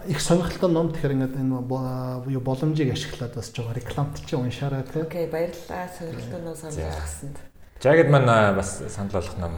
[0.08, 5.02] их сонирхолтой ном тэгэхээр ингээд энэ боломжийг ашиглаад бас жоо рекламт чи уншаарай тий.
[5.02, 5.90] Окей, баярлалаа.
[5.98, 7.38] Сонирхолтой ном сонирхсанд.
[7.82, 9.54] Жагд маань бас санал болгох ном.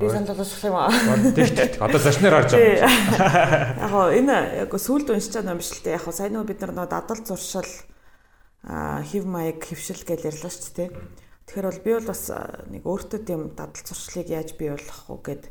[0.00, 0.90] Би санал болгох юм аа.
[1.34, 1.76] Тэг.
[1.80, 2.90] Одоо зочноор орж байгаа.
[3.84, 5.96] Яг гоо энэ яг сүүлд уншиж байгаа ном биш л дээ.
[5.98, 7.70] Яг гоо сайн нөгөө бид нар нөгөө дадал зуршил
[8.64, 10.90] хев маяг хөвшил гэж ярьлаа шүү дээ.
[11.44, 12.22] Тэгэхээр бол би бол бас
[12.72, 15.44] нэг өөртөө тийм дадал зуршлыг яаж бий болгох уу гэд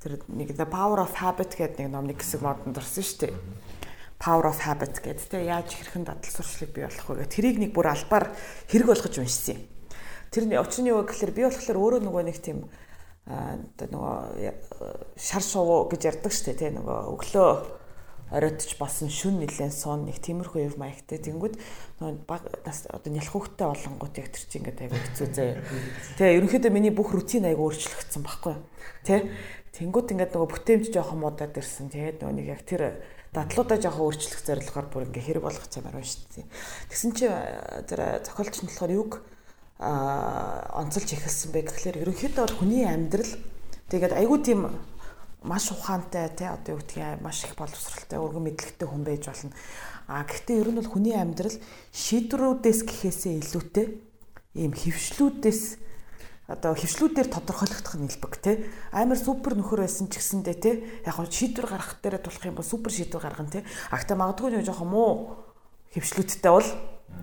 [0.00, 3.34] тэр нэг the power of habit гэдэг нэг номны хэсэг модонд орсон шүү дээ
[4.20, 7.72] Power of Habit гэдэг те яаж хэрхэн дадал сурчлыг бий болох вэ гэх тэрийг нэг
[7.72, 8.36] бүр албаар
[8.68, 9.62] хэрэг болгож уншсан юм.
[10.28, 12.68] Тэрний учир нь юу гэхээр би болохоор өөрөө нөгөө нэг тийм
[13.24, 17.50] одоо нөгөө шар шувуу гэж ярьдаг штэ те нөгөө өглөө
[18.30, 21.54] оройтч басан шүн нилэн сон нэг тиймэрхүү юм маягтай тэнгүүд
[21.98, 25.58] одоо нялх хүүхдтэй болонгууд яг тэр чинь ингээд аяг хэцүү заяа.
[26.14, 28.54] Тэгээ ерөнхийдөө миний бүх рутин аяг өөрчлөгдсөн баггүй.
[29.02, 29.26] Тэ?
[29.74, 31.90] Тэнгүүд ингээд нөгөө бүтээмж жоохон муудаад ирсэн.
[31.90, 36.02] Тэгээд нөгөө нэг яг тэр дадлуудаа жоохон өөрчлөх зорилгоор бүр ингээ хэрэг болгох юм байна
[36.02, 36.46] шүү дээ.
[36.90, 37.26] Тэгсэн чи
[37.86, 39.12] тэр зохиолч нь болохоор юг
[39.78, 43.32] а онцолж эхэлсэн бэ гэхлээр ерөнхийдөө бол хүний амьдрал
[43.88, 44.60] тэгээд айгүй тийм
[45.46, 49.54] маш ухаантай тий одоо юу гэдгийг маш их боловсралтай өргөн мэдлэгтэй хүн байж болно.
[50.10, 51.56] А гэхдээ ер нь бол хүний амьдрал
[51.94, 53.86] шийдвэрүүдээс гэхээсээ илүүтэй
[54.58, 55.62] ийм хөвшлүүдээс
[56.50, 60.70] одоо хөвшлүүдээр тодорхойлогдох нь илбэг те амар супер нөхөр байсан ч гэсэндээ те
[61.06, 64.66] яг хоо шийдвэр гаргах дээр тулах юм бол супер шийдвэр гаргана те агта магадгүй нэг
[64.66, 65.10] жоохон муу
[65.94, 66.68] хөвшлүүдтэй бол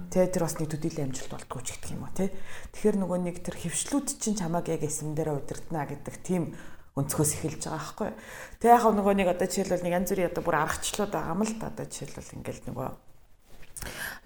[0.07, 2.31] те тэр бас нэг төдийлэн амжилт болдгоо ч гэх юм уу те
[2.71, 6.55] тэгэхээр нөгөө нэг тэр хөвшлүүд чинь чамааг яг эсэм дээр удирдна гэдэг тийм
[6.97, 8.09] өнцгөөс эхэлж байгаа байхгүй.
[8.57, 11.53] Тэг яг нөгөө нэг одоо жишээлбэл нэг янз бүрийн одоо бүр аргачлууд байгаа юм л
[11.61, 12.89] да одоо жишээлбэл ингээл нөгөө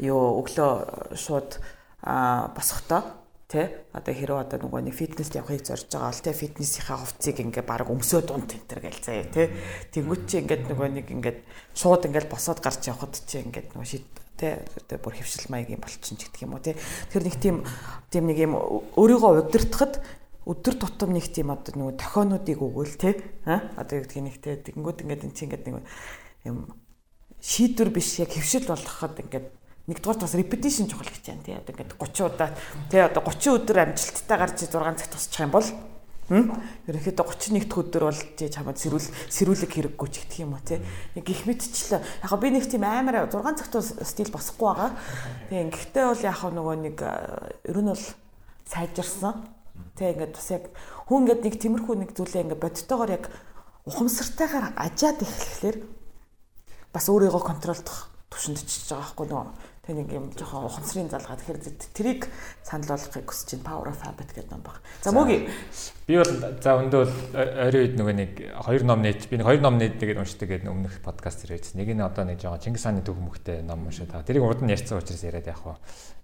[0.07, 0.71] юу өглөө
[1.19, 1.59] шууд
[2.07, 3.20] а босохдоо
[3.51, 7.67] Тэ одоо хэрэг одоо нөгөө нэг фитнест явахыг зорж байгаа бол тэ фитнесийнхаа хувцсыг ингээ
[7.67, 9.51] баг өмсөө дунд тентэр гээл заяа тэ
[9.91, 11.39] тэнгуү чи ингээд нөгөө нэг ингээд
[11.75, 14.07] шууд ингээд босоод гарч явхад чи ингээд нөгөө шид
[14.39, 16.79] тэ одоо бүр хөвшил маягийн болчин ч гэдэг юм уу тэ
[17.11, 17.67] тэр нэг тийм
[18.07, 18.55] тийм нэг юм
[18.95, 19.99] өөрийгөө удирдахад
[20.47, 23.67] өдөр тутам нэг тийм одоо нөгөө тохионуудыг өгөөл тэ а?
[23.75, 25.83] Одоо юу гэдгийг нэг тэ тэнгуү ингээд эн чи ингээд нэг
[26.47, 26.71] юм
[27.43, 29.47] шийдвэр биш яг хөвшил болгоход ингээд
[29.89, 31.55] нэгдүгээр бас repetition чухал гэж байна тий.
[31.57, 32.49] Одоо ингээд 30 удаа
[32.91, 35.67] тий одоо 30 өдөр амжилттай гарч 6 цаг тусчих юм бол
[36.31, 40.79] Ерөнхийдөө 31 дахь өдөр бол тий чамд сэрүүл сэрүүлэг хэрэггүй ч гэх юм уу тий.
[41.11, 41.99] Нэг их мэдчлээ.
[41.99, 43.75] Яг би нэг тийм амар 6 цагт
[44.07, 44.95] стил босхгүй байгаа.
[45.51, 46.97] Тэгээ ингэхдээ бол яг нөгөө нэг
[47.67, 48.05] ер нь бол
[48.63, 49.43] сайжирсан.
[49.99, 50.63] Тэ ингээд бас яг
[51.11, 53.27] хүн ингээд нэг тиймэрхүү нэг зүйлээ ингээд бодтойгоор яг
[53.91, 55.77] ухамсартайгаар ажаад эхлэхлээр
[56.95, 61.59] бас өөрийгөө контролдох түвшинд очиж байгаа байхгүй нөгөө нэг юм жоохон ухамсарын залгаа тэгэхээр
[61.97, 62.29] трийг
[62.61, 64.77] санал болгохыг хүсэж чинь power of habit гэдэг ном баг.
[65.01, 65.49] За мөги
[66.05, 69.61] би бол за өндөө бол ойрын үед нөгөө нэг хоёр ном нээж би нэг хоёр
[69.65, 71.81] ном нээдэг уншдаг гэдэг өмнөх подкаст ирээдсэн.
[71.81, 74.29] Нэг нь одоо нэг жоохон Чингис хааны төв мөхтэй ном уншаад байгаа.
[74.29, 75.81] Тэрийг урд нь ярьсан учраас яриад явах.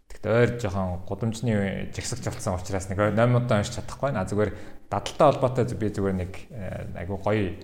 [0.08, 4.54] Тэгэхдээ ойр жоохон гудамжны жигсагч болсон учраас нэг 8 удаа уншиж чадахгүй наа зүгээр
[4.86, 7.58] дадалтай холбоотой би зүгээр нэг э, айгу гоё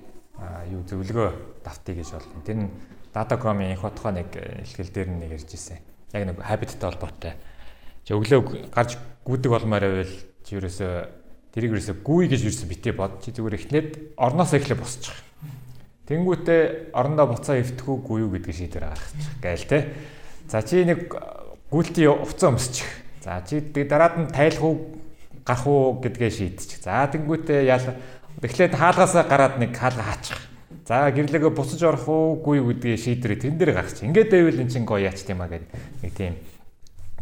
[0.74, 1.30] юу зөвлөгөө
[1.64, 2.28] давтыг гэж бол.
[2.44, 2.70] Тэр нь
[3.14, 5.78] Datacom-ийн их хотгоо нэг ихтгэл дээр нэг ярьж ирсэн.
[6.18, 7.34] Яг нэг habit-тэй холбоотой.
[8.02, 13.22] Чи өглөө гарч гүдэг болмоор байвал чи ерөөсөө тэрийг ерөөсөө гүй гэж ерөөсөө битээ бод.
[13.22, 15.14] Чи зүгээр эхлээд орноос эхлээ босчих.
[16.10, 19.80] Тэнгүүтээ орондоо буцаа эвтгүү гүй юу гэдгийг шийдвэр гаргачих гээл те.
[20.50, 21.14] За чи нэг
[21.70, 22.90] гүйлтийн уцаа өмсчих.
[23.22, 25.00] За чи дараад нь тайлах уу
[25.46, 26.82] гарах уу гэдгээ шийдчих.
[26.82, 27.94] За тэнгүүтээ ял
[28.42, 30.53] эхлээд хаалгаасаа гараад нэг хаалга хаачих
[30.84, 34.04] За гэрлэгээ буцаж орох уугүй гэдгийг шийдвэрээ тэн дээр гаргачих.
[34.04, 35.72] Ингээд байвал эн чинь гоё яач тийм а гэдэг
[36.04, 36.36] нэг тийм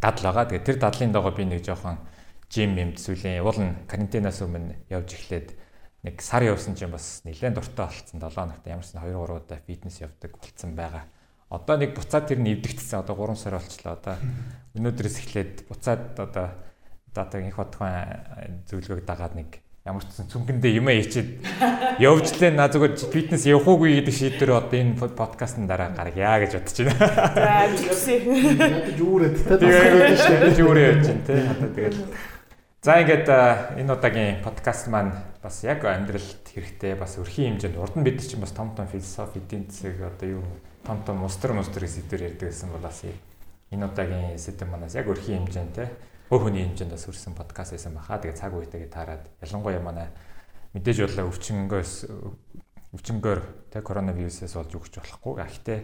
[0.02, 0.50] дадал байгаа.
[0.50, 2.02] Тэгээ тэр дадлын дагуу би нэг жоохон
[2.50, 5.54] жим юм зүйлээ уул нь карантинаас өмнө явж эхлээд
[6.02, 9.60] нэг сар явсан чинь бас нэлээд дуртай болцсон 7 хоногт ямар ч 2 3 удаа
[9.62, 11.06] фитнес явдаг болцсон байгаа.
[11.54, 13.06] Одоо нэг буцаад тэр нь эвдэгдсэн.
[13.06, 13.94] Одоо 3 сар болчлоо.
[13.94, 14.16] Одоо
[14.74, 16.50] өнөөдрөөс эхлээд буцаад одоо
[17.14, 17.94] дата их хотхон
[18.66, 21.30] зөвлөгөөг дагаад нэг ямар ч цүнхэндээ юм ээчээд
[21.98, 26.52] явж лээ на зүгээр фитнес явах уугүй гэдэг шийдвэр одоо энэ подкастн дараа гаргая гэж
[26.62, 27.02] бодож байна.
[27.34, 28.20] За амжилтсий.
[28.62, 29.58] Ядаж үүрээд тэ.
[29.58, 31.34] Тэгээд үүрээ явж байна тэ.
[31.50, 31.98] Одоо тэгээд
[32.82, 33.30] За ингээд
[33.78, 38.42] энэ удаагийн подкаст маань бас яг амьдралд хэрэгтэй бас өрхийн хэмжээнд урд нь бид чинь
[38.42, 40.46] бас том том философи эдийн засаг одоо юу
[40.82, 43.06] том том устар мустар сэдвэр ярьдаг гэсэн бол бас
[43.70, 45.94] энэ удаагийн сэдв манаас яг өрхийн хэмжээнд те
[46.32, 48.16] өөр хүний хэмжээнд бас хүрсэн подкаст байсан баха.
[48.16, 50.08] Тэгээ цаг үетэйгээ таарад ялангуяа манай
[50.72, 51.94] мэдээж болоо өвчнгөөс
[52.96, 55.44] өвчнгөөр тэг коронавирусээс болж өгч болохгүй.
[55.44, 55.80] Гэхдээ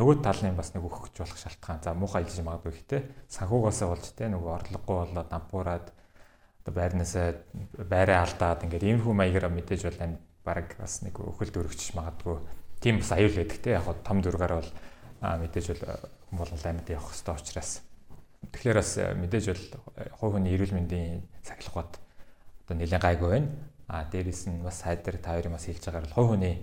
[0.00, 1.84] нөгөө талын бас нэг өгч болох шалтгаан.
[1.84, 5.86] За муухай илж магадгүй ихтэй санхугаасаа болж те нөгөө орлогогүй болоод дампуураад
[6.64, 7.28] одоо байрнаасаа
[7.84, 12.40] байраа алдаад ингээд иймэрхүү маягаар мэдээж бол энэ баг бас нэг өхөлд өргөж магадгүй.
[12.80, 14.70] Тийм бас аюул байдаг те яг том зургаар бол
[15.20, 15.84] мэдээж бол
[16.32, 17.89] хүмүүс амьд явах хэрэгтэй учраас
[18.48, 19.64] Тэгэхээр бас э, мэдээж бол
[20.00, 21.92] э, хувь хүний эрүүл мэндийн сахилах бод
[22.64, 23.52] одоо нэлээд гайгүй байна.
[23.84, 26.56] А дээрэс нь бас хайдар та хоёрын бас хэлж байгаагаар хувь хүний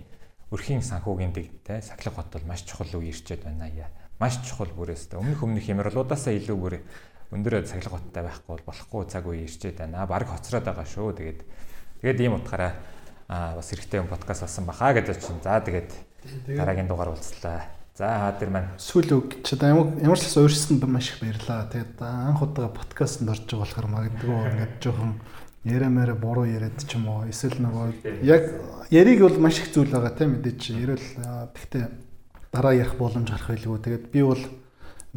[0.50, 3.94] өрхийн санхүүгийн дэг те сахилах бод бол маш чухал үе ирчээд байна яа.
[4.18, 6.74] Маш чухал бүрээс тэ өмнөх өмнөх хямралуудаасаа илүү бүр
[7.30, 10.02] өндөр сахилах бодтой байхгүй бол болохгүй цаг үе ирчээд байна.
[10.08, 11.14] Бараг хоцроод байгаа шүү.
[11.14, 11.40] Тэгээд
[12.02, 12.74] тэгээд ийм утгаараа
[13.28, 15.38] бас хэрэгтэй подкаст болсон баха гэдэг чинь.
[15.44, 15.90] За тэгээд
[16.58, 17.77] дараагийн дугаар уулзлаа.
[17.98, 21.66] За тэр маань сүүл үг чи ямар ямар ч бас өөрсөнд маш их баярлаа.
[21.66, 25.18] Тэгээд анх удаа подкастт орж байгаа болохоор магадгүй ингээд жоохон
[25.66, 28.54] ярэмээр буруу яриад ч юм уу эсвэл нөгөө яг
[28.94, 31.08] яриг бол маш их зүйл байгаа тийм мэдээч ерөөл
[31.58, 31.84] тэгтээ
[32.54, 33.82] дараа ярих боломж гарах байлгүй.
[33.82, 34.42] Тэгээд би бол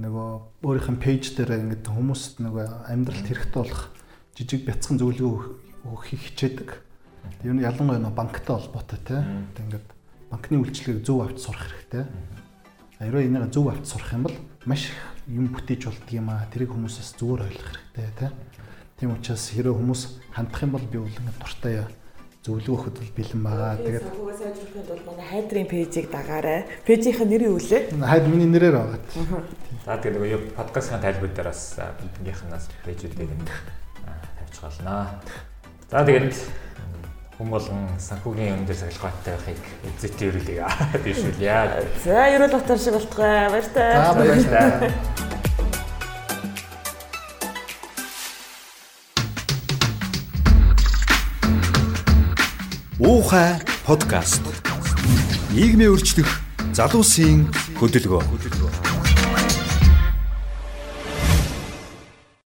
[0.01, 0.29] нөгөө
[0.65, 3.93] өөрийнх нь пэйж дээр ингээд хүмүүст нөгөө амьдралд хэрэгтэй болох
[4.34, 6.69] жижиг бяцхан зөвлөгөө өгөх хичээдэг.
[7.45, 9.53] Ер нь ялангуяа банктай холбоотой тийм.
[9.53, 9.86] Ингээд
[10.34, 12.09] банкны үйлчлэгийг зөв авч сурах хэрэгтэй.
[13.01, 14.37] Аяраа энийг зөв авч сурах юм бол
[14.69, 16.45] маш их юм бүтээж болдго юм аа.
[16.53, 18.29] Тэрийг хүмүүсээс зүгээр ойлгох хэрэгтэй
[19.01, 21.81] тийм учраас хэрэв хүмүүс хандах юм бол би ингээд дуртай
[22.45, 23.73] зөвлөгөөхөд бол бэлэн байгаа.
[23.81, 26.59] Тэгээд санхугаа сайжруулахын тулд манай хайдрын пэйжийг дагаарай.
[26.85, 27.79] Пэйжийн нэр юу вэ?
[27.97, 29.01] Хайд миний нэрээр байгаа.
[29.85, 33.29] За тэгээд нөгөө подкастын тайлбар дээр бас биднийхнээс пэйжүүдийг
[34.37, 35.17] тавьчих болно.
[35.89, 36.33] За тэгээд
[37.41, 39.57] хүм болон санхүүгийн өндөр сахилгаатай байхыг
[39.97, 40.61] эзэтэй өрүүлээ
[41.05, 41.55] бишүүлье.
[42.05, 43.49] За ерөөл батар шиг болтгой.
[43.49, 43.97] Баяртай.
[43.97, 44.93] За баярлалаа.
[53.01, 53.57] Уухай
[53.89, 54.45] подкаст.
[55.49, 56.29] Нийгмийн өөрчлөх
[56.77, 57.49] залуусын
[57.81, 58.61] хөдөлгөөн.